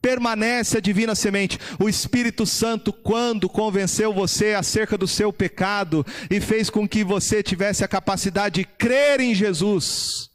permanece 0.01 0.77
a 0.77 0.81
divina 0.81 1.13
semente. 1.13 1.59
O 1.79 1.87
Espírito 1.87 2.45
Santo, 2.45 2.91
quando 2.91 3.47
convenceu 3.47 4.11
você 4.11 4.53
acerca 4.53 4.97
do 4.97 5.07
seu 5.07 5.31
pecado 5.31 6.05
e 6.29 6.41
fez 6.41 6.69
com 6.69 6.87
que 6.87 7.03
você 7.03 7.43
tivesse 7.43 7.83
a 7.83 7.87
capacidade 7.87 8.61
de 8.61 8.65
crer 8.65 9.19
em 9.21 9.35
Jesus, 9.35 10.29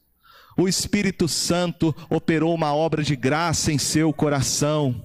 o 0.56 0.68
Espírito 0.68 1.28
Santo 1.28 1.94
operou 2.08 2.54
uma 2.54 2.72
obra 2.74 3.02
de 3.02 3.16
graça 3.16 3.72
em 3.72 3.78
seu 3.78 4.12
coração. 4.12 5.02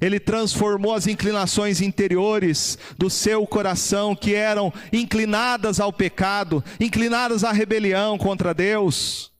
Ele 0.00 0.18
transformou 0.18 0.94
as 0.94 1.06
inclinações 1.06 1.80
interiores 1.80 2.78
do 2.96 3.10
seu 3.10 3.46
coração, 3.46 4.14
que 4.14 4.34
eram 4.34 4.72
inclinadas 4.90 5.80
ao 5.80 5.92
pecado, 5.92 6.64
inclinadas 6.80 7.44
à 7.44 7.52
rebelião 7.52 8.16
contra 8.16 8.54
Deus 8.54 9.31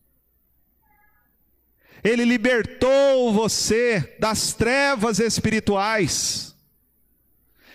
ele 2.02 2.24
libertou 2.24 3.32
você 3.32 4.16
das 4.18 4.52
trevas 4.52 5.20
espirituais. 5.20 6.54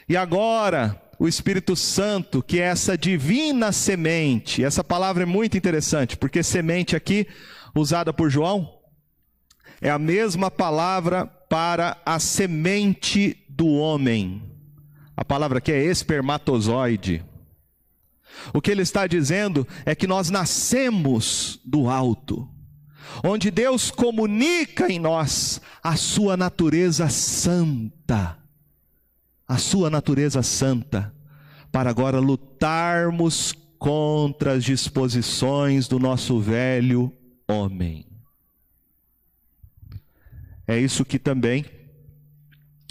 E 0.07 0.17
agora, 0.17 1.01
o 1.17 1.27
Espírito 1.27 1.75
Santo, 1.75 2.43
que 2.43 2.59
é 2.59 2.63
essa 2.65 2.97
divina 2.97 3.71
semente, 3.71 4.63
essa 4.63 4.83
palavra 4.83 5.23
é 5.23 5.25
muito 5.25 5.57
interessante, 5.57 6.17
porque 6.17 6.43
semente 6.43 6.95
aqui, 6.95 7.27
usada 7.73 8.11
por 8.11 8.29
João, 8.29 8.77
é 9.79 9.89
a 9.89 9.99
mesma 9.99 10.51
palavra 10.51 11.25
para 11.25 11.97
a 12.05 12.19
semente 12.19 13.45
do 13.47 13.67
homem. 13.67 14.43
A 15.15 15.23
palavra 15.23 15.59
aqui 15.59 15.71
é 15.71 15.83
espermatozoide. 15.85 17.23
O 18.53 18.61
que 18.61 18.69
ele 18.69 18.81
está 18.81 19.07
dizendo 19.07 19.67
é 19.85 19.95
que 19.95 20.05
nós 20.05 20.29
nascemos 20.29 21.59
do 21.65 21.89
alto 21.89 22.47
onde 23.23 23.51
Deus 23.51 23.91
comunica 23.91 24.91
em 24.91 24.99
nós 24.99 25.61
a 25.83 25.95
sua 25.95 26.35
natureza 26.37 27.09
santa, 27.09 28.37
a 29.47 29.57
sua 29.57 29.89
natureza 29.89 30.43
santa, 30.43 31.13
para 31.71 31.89
agora 31.89 32.19
lutarmos 32.19 33.53
contra 33.77 34.53
as 34.53 34.63
disposições 34.63 35.87
do 35.87 35.99
nosso 35.99 36.39
velho 36.39 37.13
homem. 37.47 38.05
É 40.67 40.77
isso 40.77 41.05
que 41.05 41.17
também 41.17 41.65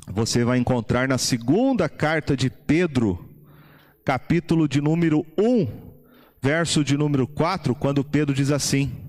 você 0.08 0.44
vai 0.44 0.58
encontrar 0.58 1.08
na 1.08 1.18
segunda 1.18 1.88
carta 1.88 2.36
de 2.36 2.48
Pedro, 2.48 3.28
capítulo 4.04 4.68
de 4.68 4.80
número 4.80 5.26
1, 5.36 5.68
verso 6.40 6.84
de 6.84 6.96
número 6.96 7.26
4, 7.26 7.74
quando 7.74 8.04
Pedro 8.04 8.34
diz 8.34 8.50
assim: 8.50 9.05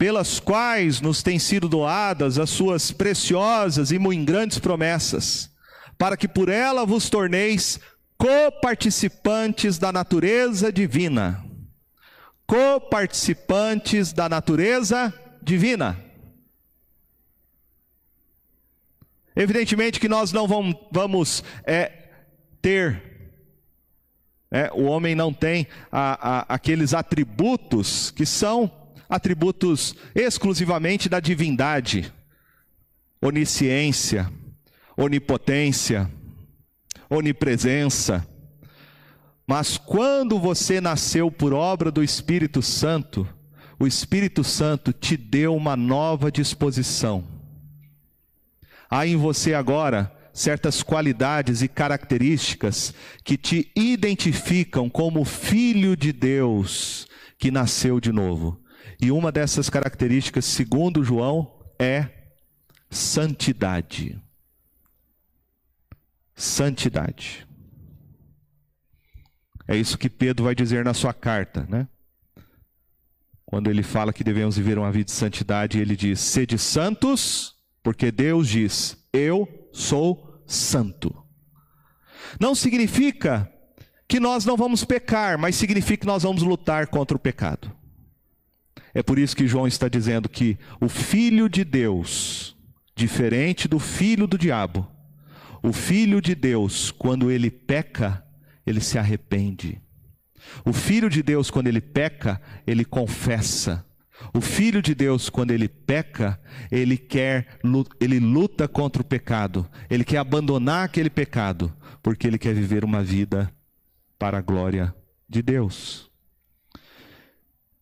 pelas 0.00 0.40
quais 0.40 1.02
nos 1.02 1.22
têm 1.22 1.38
sido 1.38 1.68
doadas 1.68 2.38
as 2.38 2.48
suas 2.48 2.90
preciosas 2.90 3.92
e 3.92 3.98
muito 3.98 4.24
grandes 4.24 4.58
promessas, 4.58 5.50
para 5.98 6.16
que 6.16 6.26
por 6.26 6.48
ela 6.48 6.86
vos 6.86 7.10
torneis 7.10 7.78
coparticipantes 8.16 9.76
da 9.76 9.92
natureza 9.92 10.72
divina. 10.72 11.44
Coparticipantes 12.46 14.10
da 14.14 14.26
natureza 14.26 15.12
divina. 15.42 16.02
Evidentemente 19.36 20.00
que 20.00 20.08
nós 20.08 20.32
não 20.32 20.48
vamos, 20.48 20.76
vamos 20.90 21.44
é, 21.62 21.92
ter, 22.62 23.02
é, 24.50 24.70
o 24.72 24.84
homem 24.84 25.14
não 25.14 25.30
tem 25.30 25.66
a, 25.92 26.38
a, 26.38 26.54
aqueles 26.54 26.94
atributos 26.94 28.10
que 28.10 28.24
são 28.24 28.79
atributos 29.10 29.96
exclusivamente 30.14 31.08
da 31.08 31.18
divindade, 31.18 32.12
onisciência, 33.20 34.32
onipotência, 34.96 36.08
onipresença. 37.10 38.24
Mas 39.44 39.76
quando 39.76 40.38
você 40.38 40.80
nasceu 40.80 41.28
por 41.28 41.52
obra 41.52 41.90
do 41.90 42.04
Espírito 42.04 42.62
Santo, 42.62 43.28
o 43.80 43.86
Espírito 43.86 44.44
Santo 44.44 44.92
te 44.92 45.16
deu 45.16 45.56
uma 45.56 45.76
nova 45.76 46.30
disposição. 46.30 47.24
Há 48.88 49.08
em 49.08 49.16
você 49.16 49.54
agora 49.54 50.16
certas 50.32 50.84
qualidades 50.84 51.62
e 51.62 51.68
características 51.68 52.94
que 53.24 53.36
te 53.36 53.72
identificam 53.74 54.88
como 54.88 55.24
filho 55.24 55.96
de 55.96 56.12
Deus 56.12 57.08
que 57.36 57.50
nasceu 57.50 57.98
de 57.98 58.12
novo. 58.12 58.60
E 59.00 59.10
uma 59.10 59.32
dessas 59.32 59.70
características, 59.70 60.44
segundo 60.44 61.02
João, 61.02 61.50
é 61.78 62.08
santidade. 62.90 64.20
Santidade. 66.34 67.46
É 69.66 69.76
isso 69.76 69.96
que 69.96 70.10
Pedro 70.10 70.44
vai 70.44 70.54
dizer 70.54 70.84
na 70.84 70.92
sua 70.92 71.14
carta, 71.14 71.66
né? 71.68 71.88
Quando 73.46 73.70
ele 73.70 73.82
fala 73.82 74.12
que 74.12 74.22
devemos 74.22 74.56
viver 74.56 74.78
uma 74.78 74.92
vida 74.92 75.06
de 75.06 75.12
santidade, 75.12 75.78
ele 75.78 75.96
diz: 75.96 76.20
sede 76.20 76.58
santos, 76.58 77.56
porque 77.82 78.10
Deus 78.10 78.48
diz: 78.48 78.96
eu 79.12 79.48
sou 79.72 80.42
santo. 80.46 81.14
Não 82.38 82.54
significa 82.54 83.50
que 84.06 84.20
nós 84.20 84.44
não 84.44 84.56
vamos 84.56 84.84
pecar, 84.84 85.38
mas 85.38 85.56
significa 85.56 86.02
que 86.02 86.06
nós 86.06 86.22
vamos 86.22 86.42
lutar 86.42 86.88
contra 86.88 87.16
o 87.16 87.20
pecado. 87.20 87.79
É 88.94 89.02
por 89.02 89.18
isso 89.18 89.36
que 89.36 89.46
João 89.46 89.66
está 89.66 89.88
dizendo 89.88 90.28
que 90.28 90.58
o 90.80 90.88
filho 90.88 91.48
de 91.48 91.64
Deus, 91.64 92.56
diferente 92.94 93.68
do 93.68 93.78
filho 93.78 94.26
do 94.26 94.36
diabo, 94.36 94.86
o 95.62 95.72
filho 95.72 96.20
de 96.20 96.34
Deus, 96.34 96.90
quando 96.90 97.30
ele 97.30 97.50
peca, 97.50 98.24
ele 98.66 98.80
se 98.80 98.98
arrepende. 98.98 99.80
O 100.64 100.72
filho 100.72 101.08
de 101.08 101.22
Deus, 101.22 101.50
quando 101.50 101.66
ele 101.66 101.80
peca, 101.80 102.40
ele 102.66 102.84
confessa. 102.84 103.84
O 104.34 104.40
filho 104.40 104.82
de 104.82 104.94
Deus, 104.94 105.28
quando 105.28 105.50
ele 105.50 105.68
peca, 105.68 106.40
ele 106.70 106.96
quer, 106.96 107.58
ele 108.00 108.18
luta 108.18 108.66
contra 108.68 109.02
o 109.02 109.04
pecado. 109.04 109.68
Ele 109.88 110.04
quer 110.04 110.18
abandonar 110.18 110.84
aquele 110.84 111.10
pecado, 111.10 111.74
porque 112.02 112.26
ele 112.26 112.38
quer 112.38 112.54
viver 112.54 112.84
uma 112.84 113.02
vida 113.02 113.52
para 114.18 114.38
a 114.38 114.42
glória 114.42 114.94
de 115.28 115.42
Deus. 115.42 116.09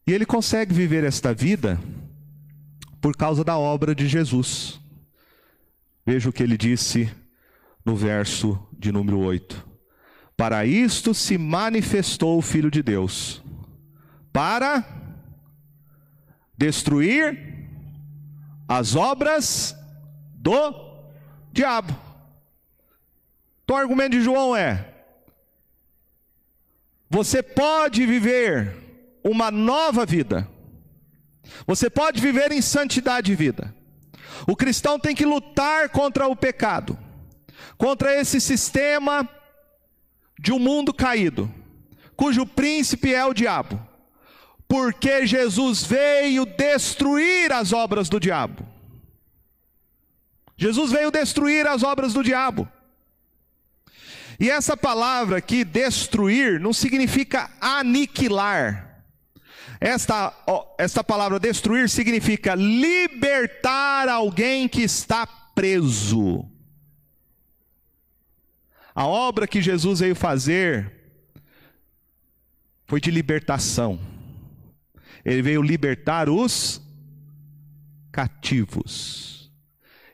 E 0.09 0.13
ele 0.13 0.25
consegue 0.25 0.73
viver 0.73 1.05
esta 1.05 1.35
vida 1.35 1.79
por 2.99 3.15
causa 3.15 3.45
da 3.45 3.59
obra 3.59 3.95
de 3.95 4.09
Jesus. 4.09 4.81
Veja 6.07 6.31
o 6.31 6.33
que 6.33 6.43
ele 6.43 6.57
disse 6.57 7.15
no 7.85 7.95
verso 7.95 8.59
de 8.73 8.91
número 8.91 9.19
8. 9.19 9.69
Para 10.35 10.65
isto 10.65 11.13
se 11.13 11.37
manifestou 11.37 12.39
o 12.39 12.43
Filho 12.43 12.71
de 12.71 12.83
Deus, 12.83 13.43
para 14.33 14.83
destruir 16.57 17.69
as 18.67 18.97
obras 18.97 19.77
do 20.33 21.05
diabo. 21.53 21.95
Então 23.63 23.77
o 23.77 23.79
argumento 23.79 24.13
de 24.13 24.23
João 24.23 24.57
é: 24.57 24.89
você 27.11 27.43
pode 27.43 28.07
viver 28.07 28.88
uma 29.25 29.51
nova 29.51 30.05
vida. 30.07 30.49
Você 31.67 31.89
pode 31.89 32.21
viver 32.21 32.53
em 32.53 32.63
santidade 32.63 33.27
de 33.27 33.35
vida. 33.35 33.75
O 34.47 34.55
cristão 34.55 34.99
tem 34.99 35.15
que 35.15 35.25
lutar 35.25 35.89
contra 35.89 36.27
o 36.27 36.37
pecado, 36.37 36.99
contra 37.77 38.15
esse 38.15 38.41
sistema 38.41 39.29
de 40.39 40.53
um 40.53 40.59
mundo 40.59 40.95
caído, 40.95 41.53
cujo 42.15 42.47
príncipe 42.47 43.13
é 43.13 43.25
o 43.25 43.35
diabo, 43.35 43.81
porque 44.69 45.27
Jesus 45.27 45.83
veio 45.83 46.47
destruir 46.47 47.53
as 47.53 47.73
obras 47.73 48.09
do 48.09 48.21
diabo. 48.21 48.67
Jesus 50.57 50.91
veio 50.91 51.11
destruir 51.11 51.67
as 51.67 51.83
obras 51.83 52.13
do 52.13 52.23
diabo. 52.23 52.69
E 54.41 54.51
essa 54.51 54.77
palavra 54.77 55.39
aqui, 55.39 55.65
destruir, 55.65 56.61
não 56.61 56.73
significa 56.73 57.51
aniquilar. 57.61 58.88
Esta, 59.81 60.35
esta 60.77 61.05
palavra 61.05 61.39
destruir 61.39 61.89
significa 61.89 62.55
libertar 62.55 64.09
alguém 64.09 64.69
que 64.69 64.83
está 64.83 65.27
preso. 65.27 66.49
A 68.95 69.07
obra 69.07 69.47
que 69.47 69.63
Jesus 69.63 70.01
veio 70.01 70.17
fazer 70.17 70.93
foi 72.87 73.01
de 73.01 73.11
libertação. 73.11 74.01
Ele 75.25 75.43
veio 75.43 75.63
libertar 75.63 76.29
os 76.29 76.83
cativos. 78.11 79.53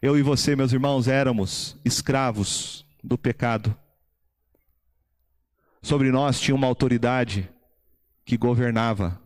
Eu 0.02 0.18
e 0.18 0.22
você, 0.22 0.54
meus 0.54 0.72
irmãos, 0.72 1.08
éramos 1.08 1.78
escravos 1.82 2.84
do 3.02 3.16
pecado. 3.16 3.74
Sobre 5.80 6.10
nós 6.10 6.38
tinha 6.38 6.54
uma 6.54 6.66
autoridade 6.66 7.48
que 8.24 8.36
governava 8.36 9.23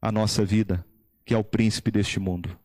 a 0.00 0.12
nossa 0.12 0.44
vida, 0.44 0.84
que 1.24 1.34
é 1.34 1.38
o 1.38 1.44
príncipe 1.44 1.90
deste 1.90 2.18
mundo. 2.20 2.58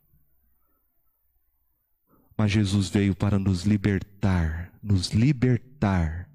Mas 2.38 2.52
Jesus 2.52 2.90
veio 2.90 3.16
para 3.16 3.38
nos 3.38 3.64
libertar, 3.64 4.74
nos 4.82 5.12
libertar, 5.12 6.30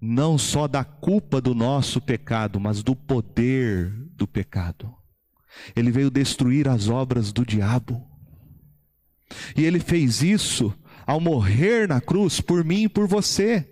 não 0.00 0.38
só 0.38 0.66
da 0.66 0.84
culpa 0.84 1.40
do 1.40 1.54
nosso 1.54 2.00
pecado, 2.00 2.58
mas 2.60 2.82
do 2.82 2.94
poder 2.94 3.90
do 4.14 4.26
pecado. 4.26 4.94
Ele 5.74 5.90
veio 5.90 6.10
destruir 6.10 6.68
as 6.68 6.88
obras 6.88 7.32
do 7.32 7.44
diabo. 7.44 8.06
E 9.56 9.64
ele 9.64 9.80
fez 9.80 10.22
isso 10.22 10.74
ao 11.06 11.20
morrer 11.20 11.88
na 11.88 12.00
cruz 12.00 12.40
por 12.40 12.64
mim 12.64 12.84
e 12.84 12.88
por 12.88 13.06
você. 13.06 13.68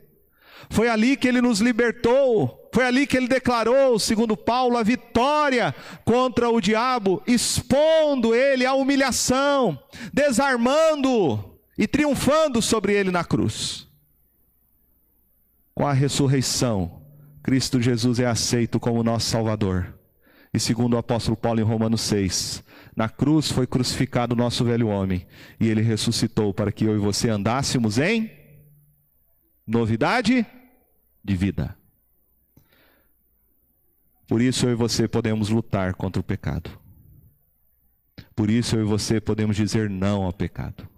Foi 0.71 0.89
ali 0.89 1.17
que 1.17 1.29
ele 1.29 1.41
nos 1.41 1.61
libertou, 1.61 2.66
foi 2.77 2.85
ali 2.85 3.07
que 3.07 3.17
ele 3.17 3.27
declarou, 3.27 3.99
segundo 3.99 4.37
Paulo, 4.37 4.77
a 4.77 4.83
vitória 4.83 5.75
contra 6.05 6.51
o 6.51 6.61
diabo, 6.61 7.23
expondo 7.27 8.35
ele 8.35 8.67
à 8.67 8.75
humilhação, 8.75 9.83
desarmando 10.13 11.57
e 11.79 11.89
triunfando 11.89 12.61
sobre 12.61 12.93
ele 12.93 13.11
na 13.11 13.25
cruz. 13.25 13.89
Com 15.75 15.87
a 15.87 15.95
ressurreição, 15.95 17.01
Cristo 17.43 17.81
Jesus 17.81 18.21
é 18.21 18.27
aceito 18.27 18.79
como 18.79 19.03
nosso 19.03 19.31
Salvador. 19.31 19.99
E 20.53 20.61
segundo 20.61 20.97
o 20.97 20.99
apóstolo 20.99 21.35
Paulo 21.35 21.61
em 21.61 21.65
Romanos 21.65 22.03
6, 22.03 22.63
na 22.95 23.09
cruz 23.09 23.51
foi 23.51 23.67
crucificado 23.67 24.35
o 24.35 24.39
nosso 24.39 24.67
velho 24.67 24.89
homem, 24.89 25.27
e 25.59 25.67
ele 25.67 25.81
ressuscitou 25.81 26.53
para 26.53 26.71
que 26.71 26.85
eu 26.85 26.95
e 26.95 26.99
você 26.99 27.31
andássemos 27.31 27.97
em 27.97 28.31
novidade 29.67 30.45
de 31.25 31.35
vida. 31.35 31.75
Por 34.27 34.43
isso 34.43 34.67
eu 34.67 34.73
e 34.73 34.75
você 34.75 35.07
podemos 35.07 35.49
lutar 35.49 35.95
contra 35.95 36.21
o 36.21 36.25
pecado. 36.25 36.71
Por 38.35 38.51
isso 38.51 38.77
eu 38.77 38.83
e 38.83 38.85
você 38.85 39.21
podemos 39.21 39.57
dizer 39.57 39.89
não 39.89 40.25
ao 40.25 40.33
pecado. 40.33 40.89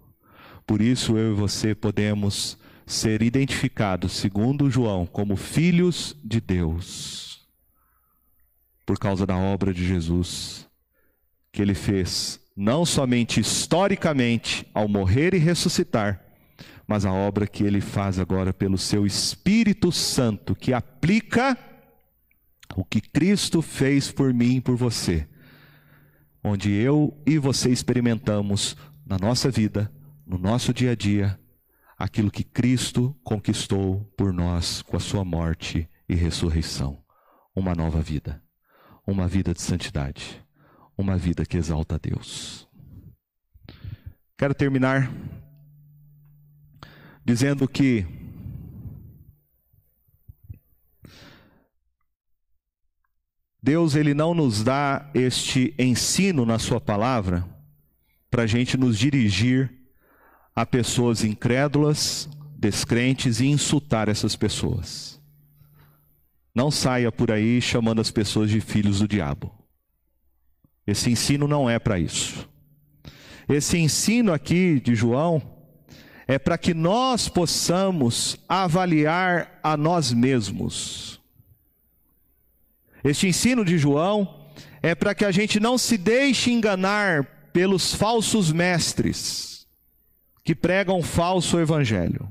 Por 0.65 0.81
isso 0.81 1.17
eu 1.17 1.33
e 1.33 1.35
você 1.35 1.73
podemos 1.73 2.57
ser 2.85 3.21
identificados, 3.21 4.13
segundo 4.13 4.69
João, 4.69 5.05
como 5.05 5.35
filhos 5.35 6.15
de 6.23 6.41
Deus. 6.41 7.47
Por 8.85 8.97
causa 8.97 9.25
da 9.27 9.37
obra 9.37 9.73
de 9.73 9.85
Jesus, 9.85 10.67
que 11.51 11.61
ele 11.61 11.75
fez, 11.75 12.39
não 12.55 12.83
somente 12.83 13.39
historicamente, 13.39 14.65
ao 14.73 14.87
morrer 14.87 15.35
e 15.35 15.37
ressuscitar, 15.37 16.19
mas 16.87 17.05
a 17.05 17.13
obra 17.13 17.45
que 17.45 17.63
ele 17.63 17.79
faz 17.79 18.17
agora 18.17 18.51
pelo 18.51 18.77
seu 18.77 19.05
Espírito 19.05 19.91
Santo, 19.91 20.55
que 20.55 20.73
aplica 20.73 21.55
o 22.75 22.85
que 22.85 23.01
Cristo 23.01 23.61
fez 23.61 24.11
por 24.11 24.33
mim 24.33 24.57
e 24.57 24.61
por 24.61 24.75
você, 24.75 25.27
onde 26.43 26.71
eu 26.71 27.17
e 27.25 27.37
você 27.37 27.69
experimentamos 27.69 28.75
na 29.05 29.17
nossa 29.17 29.49
vida, 29.49 29.91
no 30.25 30.37
nosso 30.37 30.73
dia 30.73 30.91
a 30.91 30.95
dia, 30.95 31.39
aquilo 31.97 32.31
que 32.31 32.43
Cristo 32.43 33.15
conquistou 33.23 34.01
por 34.15 34.31
nós 34.31 34.81
com 34.81 34.95
a 34.95 34.99
sua 34.99 35.25
morte 35.25 35.89
e 36.07 36.15
ressurreição 36.15 37.03
uma 37.55 37.75
nova 37.75 38.01
vida, 38.01 38.41
uma 39.05 39.27
vida 39.27 39.53
de 39.53 39.61
santidade, 39.61 40.43
uma 40.97 41.17
vida 41.17 41.45
que 41.45 41.57
exalta 41.57 41.95
a 41.95 41.97
Deus. 41.97 42.67
Quero 44.37 44.53
terminar 44.53 45.11
dizendo 47.25 47.67
que 47.67 48.05
Deus 53.61 53.95
ele 53.95 54.13
não 54.13 54.33
nos 54.33 54.63
dá 54.63 55.09
este 55.13 55.73
ensino 55.77 56.45
na 56.45 56.57
sua 56.57 56.79
palavra 56.79 57.45
para 58.31 58.43
a 58.43 58.47
gente 58.47 58.77
nos 58.77 58.97
dirigir 58.97 59.71
a 60.55 60.65
pessoas 60.65 61.23
incrédulas, 61.23 62.29
descrentes 62.57 63.39
e 63.39 63.47
insultar 63.47 64.07
essas 64.07 64.35
pessoas. 64.35 65.19
Não 66.53 66.71
saia 66.71 67.11
por 67.11 67.31
aí 67.31 67.61
chamando 67.61 68.01
as 68.01 68.11
pessoas 68.11 68.49
de 68.49 68.59
filhos 68.59 68.99
do 68.99 69.07
diabo. 69.07 69.53
Esse 70.85 71.09
ensino 71.09 71.47
não 71.47 71.69
é 71.69 71.77
para 71.79 71.99
isso. 71.99 72.49
Esse 73.47 73.77
ensino 73.77 74.33
aqui 74.33 74.79
de 74.79 74.95
João 74.95 75.41
é 76.27 76.37
para 76.37 76.57
que 76.57 76.73
nós 76.73 77.27
possamos 77.27 78.37
avaliar 78.47 79.59
a 79.63 79.75
nós 79.75 80.11
mesmos. 80.11 81.18
Este 83.03 83.27
ensino 83.27 83.63
de 83.63 83.77
João 83.77 84.47
é 84.81 84.95
para 84.95 85.13
que 85.13 85.25
a 85.25 85.31
gente 85.31 85.59
não 85.59 85.77
se 85.77 85.97
deixe 85.97 86.51
enganar 86.51 87.23
pelos 87.53 87.93
falsos 87.93 88.51
mestres 88.51 89.67
que 90.43 90.55
pregam 90.55 91.01
falso 91.01 91.59
evangelho. 91.59 92.29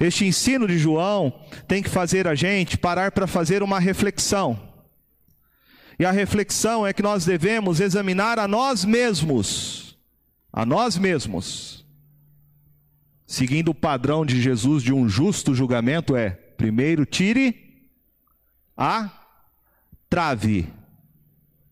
Este 0.00 0.24
ensino 0.24 0.66
de 0.66 0.78
João 0.78 1.32
tem 1.68 1.82
que 1.82 1.88
fazer 1.88 2.26
a 2.26 2.34
gente 2.34 2.76
parar 2.76 3.12
para 3.12 3.26
fazer 3.26 3.62
uma 3.62 3.78
reflexão. 3.78 4.72
E 5.98 6.04
a 6.04 6.10
reflexão 6.10 6.86
é 6.86 6.92
que 6.92 7.02
nós 7.02 7.24
devemos 7.24 7.78
examinar 7.80 8.38
a 8.38 8.48
nós 8.48 8.84
mesmos 8.84 9.84
a 10.56 10.64
nós 10.64 10.96
mesmos, 10.96 11.84
seguindo 13.26 13.70
o 13.70 13.74
padrão 13.74 14.24
de 14.24 14.40
Jesus 14.40 14.84
de 14.84 14.92
um 14.92 15.08
justo 15.08 15.52
julgamento, 15.52 16.14
é: 16.14 16.30
primeiro 16.30 17.04
tire 17.04 17.63
a 18.76 19.10
trave 20.08 20.72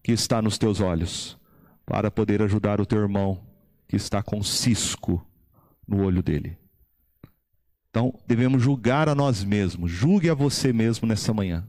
que 0.02 0.12
está 0.12 0.42
nos 0.42 0.58
teus 0.58 0.80
olhos, 0.80 1.38
para 1.86 2.10
poder 2.10 2.42
ajudar 2.42 2.80
o 2.80 2.86
teu 2.86 2.98
irmão 2.98 3.40
que 3.86 3.96
está 3.96 4.22
com 4.22 4.42
cisco 4.42 5.24
no 5.86 6.04
olho 6.04 6.22
dele. 6.22 6.58
Então, 7.90 8.18
devemos 8.26 8.62
julgar 8.62 9.08
a 9.08 9.14
nós 9.14 9.44
mesmos. 9.44 9.90
Julgue 9.90 10.30
a 10.30 10.34
você 10.34 10.72
mesmo 10.72 11.06
nessa 11.06 11.34
manhã. 11.34 11.68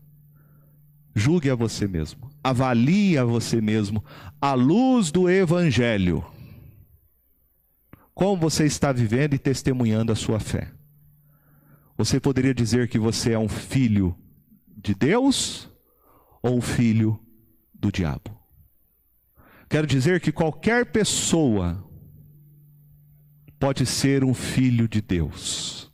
Julgue 1.13 1.49
a 1.49 1.55
você 1.55 1.87
mesmo. 1.87 2.31
Avalie 2.41 3.17
a 3.17 3.25
você 3.25 3.59
mesmo 3.59 4.03
à 4.39 4.53
luz 4.53 5.11
do 5.11 5.29
Evangelho. 5.29 6.25
Como 8.13 8.37
você 8.37 8.65
está 8.65 8.91
vivendo 8.91 9.33
e 9.33 9.39
testemunhando 9.39 10.11
a 10.11 10.15
sua 10.15 10.39
fé? 10.39 10.71
Você 11.97 12.19
poderia 12.19 12.53
dizer 12.53 12.87
que 12.87 12.97
você 12.97 13.33
é 13.33 13.39
um 13.39 13.49
filho 13.49 14.15
de 14.83 14.93
Deus 14.93 15.69
ou 16.41 16.57
um 16.57 16.61
filho 16.61 17.19
do 17.73 17.91
diabo? 17.91 18.37
Quero 19.69 19.87
dizer 19.87 20.19
que 20.21 20.31
qualquer 20.31 20.91
pessoa 20.91 21.83
pode 23.59 23.85
ser 23.85 24.23
um 24.23 24.33
filho 24.33 24.87
de 24.87 25.01
Deus. 25.01 25.91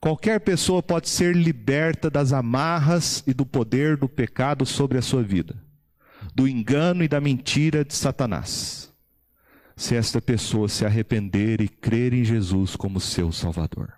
Qualquer 0.00 0.40
pessoa 0.40 0.82
pode 0.82 1.08
ser 1.08 1.34
liberta 1.34 2.08
das 2.08 2.32
amarras 2.32 3.22
e 3.26 3.34
do 3.34 3.44
poder 3.44 3.96
do 3.96 4.08
pecado 4.08 4.64
sobre 4.64 4.96
a 4.96 5.02
sua 5.02 5.22
vida, 5.22 5.60
do 6.34 6.46
engano 6.46 7.02
e 7.02 7.08
da 7.08 7.20
mentira 7.20 7.84
de 7.84 7.92
Satanás 7.94 8.86
se 9.76 9.94
esta 9.94 10.22
pessoa 10.22 10.68
se 10.68 10.86
arrepender 10.86 11.60
e 11.60 11.68
crer 11.68 12.14
em 12.14 12.24
Jesus 12.24 12.74
como 12.74 12.98
seu 12.98 13.30
Salvador. 13.30 13.92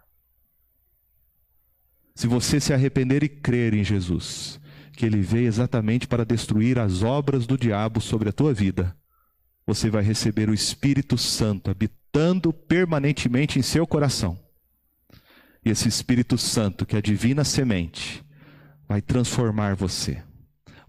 Se 2.18 2.26
você 2.26 2.58
se 2.58 2.74
arrepender 2.74 3.22
e 3.22 3.28
crer 3.28 3.72
em 3.74 3.84
Jesus, 3.84 4.58
que 4.94 5.06
ele 5.06 5.20
veio 5.20 5.46
exatamente 5.46 6.08
para 6.08 6.24
destruir 6.24 6.76
as 6.76 7.04
obras 7.04 7.46
do 7.46 7.56
diabo 7.56 8.00
sobre 8.00 8.28
a 8.28 8.32
tua 8.32 8.52
vida, 8.52 8.92
você 9.64 9.88
vai 9.88 10.02
receber 10.02 10.50
o 10.50 10.52
Espírito 10.52 11.16
Santo 11.16 11.70
habitando 11.70 12.52
permanentemente 12.52 13.60
em 13.60 13.62
seu 13.62 13.86
coração. 13.86 14.36
E 15.64 15.70
esse 15.70 15.86
Espírito 15.86 16.36
Santo, 16.36 16.84
que 16.84 16.96
é 16.96 16.98
a 16.98 17.00
divina 17.00 17.44
semente, 17.44 18.24
vai 18.88 19.00
transformar 19.00 19.76
você, 19.76 20.20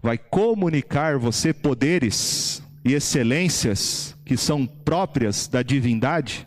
vai 0.02 0.18
comunicar 0.18 1.16
você 1.16 1.52
poderes 1.52 2.60
e 2.84 2.92
excelências 2.94 4.16
que 4.24 4.36
são 4.36 4.66
próprias 4.66 5.46
da 5.46 5.62
divindade, 5.62 6.44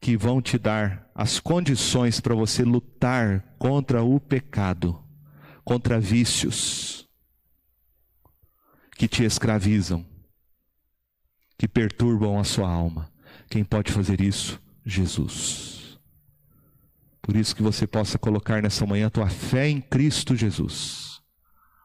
que 0.00 0.16
vão 0.16 0.40
te 0.40 0.58
dar 0.58 1.10
as 1.14 1.40
condições 1.40 2.20
para 2.20 2.34
você 2.34 2.62
lutar 2.62 3.56
contra 3.58 4.02
o 4.02 4.20
pecado, 4.20 5.02
contra 5.64 5.98
vícios 5.98 7.08
que 8.96 9.08
te 9.08 9.24
escravizam, 9.24 10.04
que 11.58 11.66
perturbam 11.66 12.38
a 12.38 12.44
sua 12.44 12.70
alma. 12.70 13.12
Quem 13.48 13.64
pode 13.64 13.92
fazer 13.92 14.20
isso? 14.20 14.60
Jesus. 14.84 15.98
Por 17.20 17.34
isso 17.34 17.56
que 17.56 17.62
você 17.62 17.86
possa 17.86 18.18
colocar 18.18 18.62
nessa 18.62 18.86
manhã 18.86 19.08
a 19.08 19.10
tua 19.10 19.28
fé 19.28 19.68
em 19.68 19.80
Cristo 19.80 20.36
Jesus. 20.36 21.20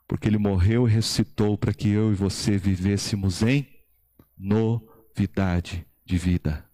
Porque 0.08 0.28
ele 0.28 0.38
morreu 0.38 0.88
e 0.88 0.92
ressuscitou 0.92 1.58
para 1.58 1.74
que 1.74 1.90
eu 1.90 2.12
e 2.12 2.16
você 2.16 2.58
vivêssemos 2.58 3.42
em 3.42 3.68
novidade 4.38 5.86
de 6.06 6.18
vida 6.18 6.71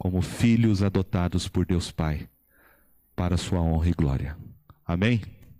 como 0.00 0.22
filhos 0.22 0.82
adotados 0.82 1.46
por 1.46 1.66
Deus 1.66 1.92
Pai, 1.92 2.26
para 3.14 3.36
sua 3.36 3.60
honra 3.60 3.90
e 3.90 3.92
glória. 3.92 4.34
Amém? 4.82 5.20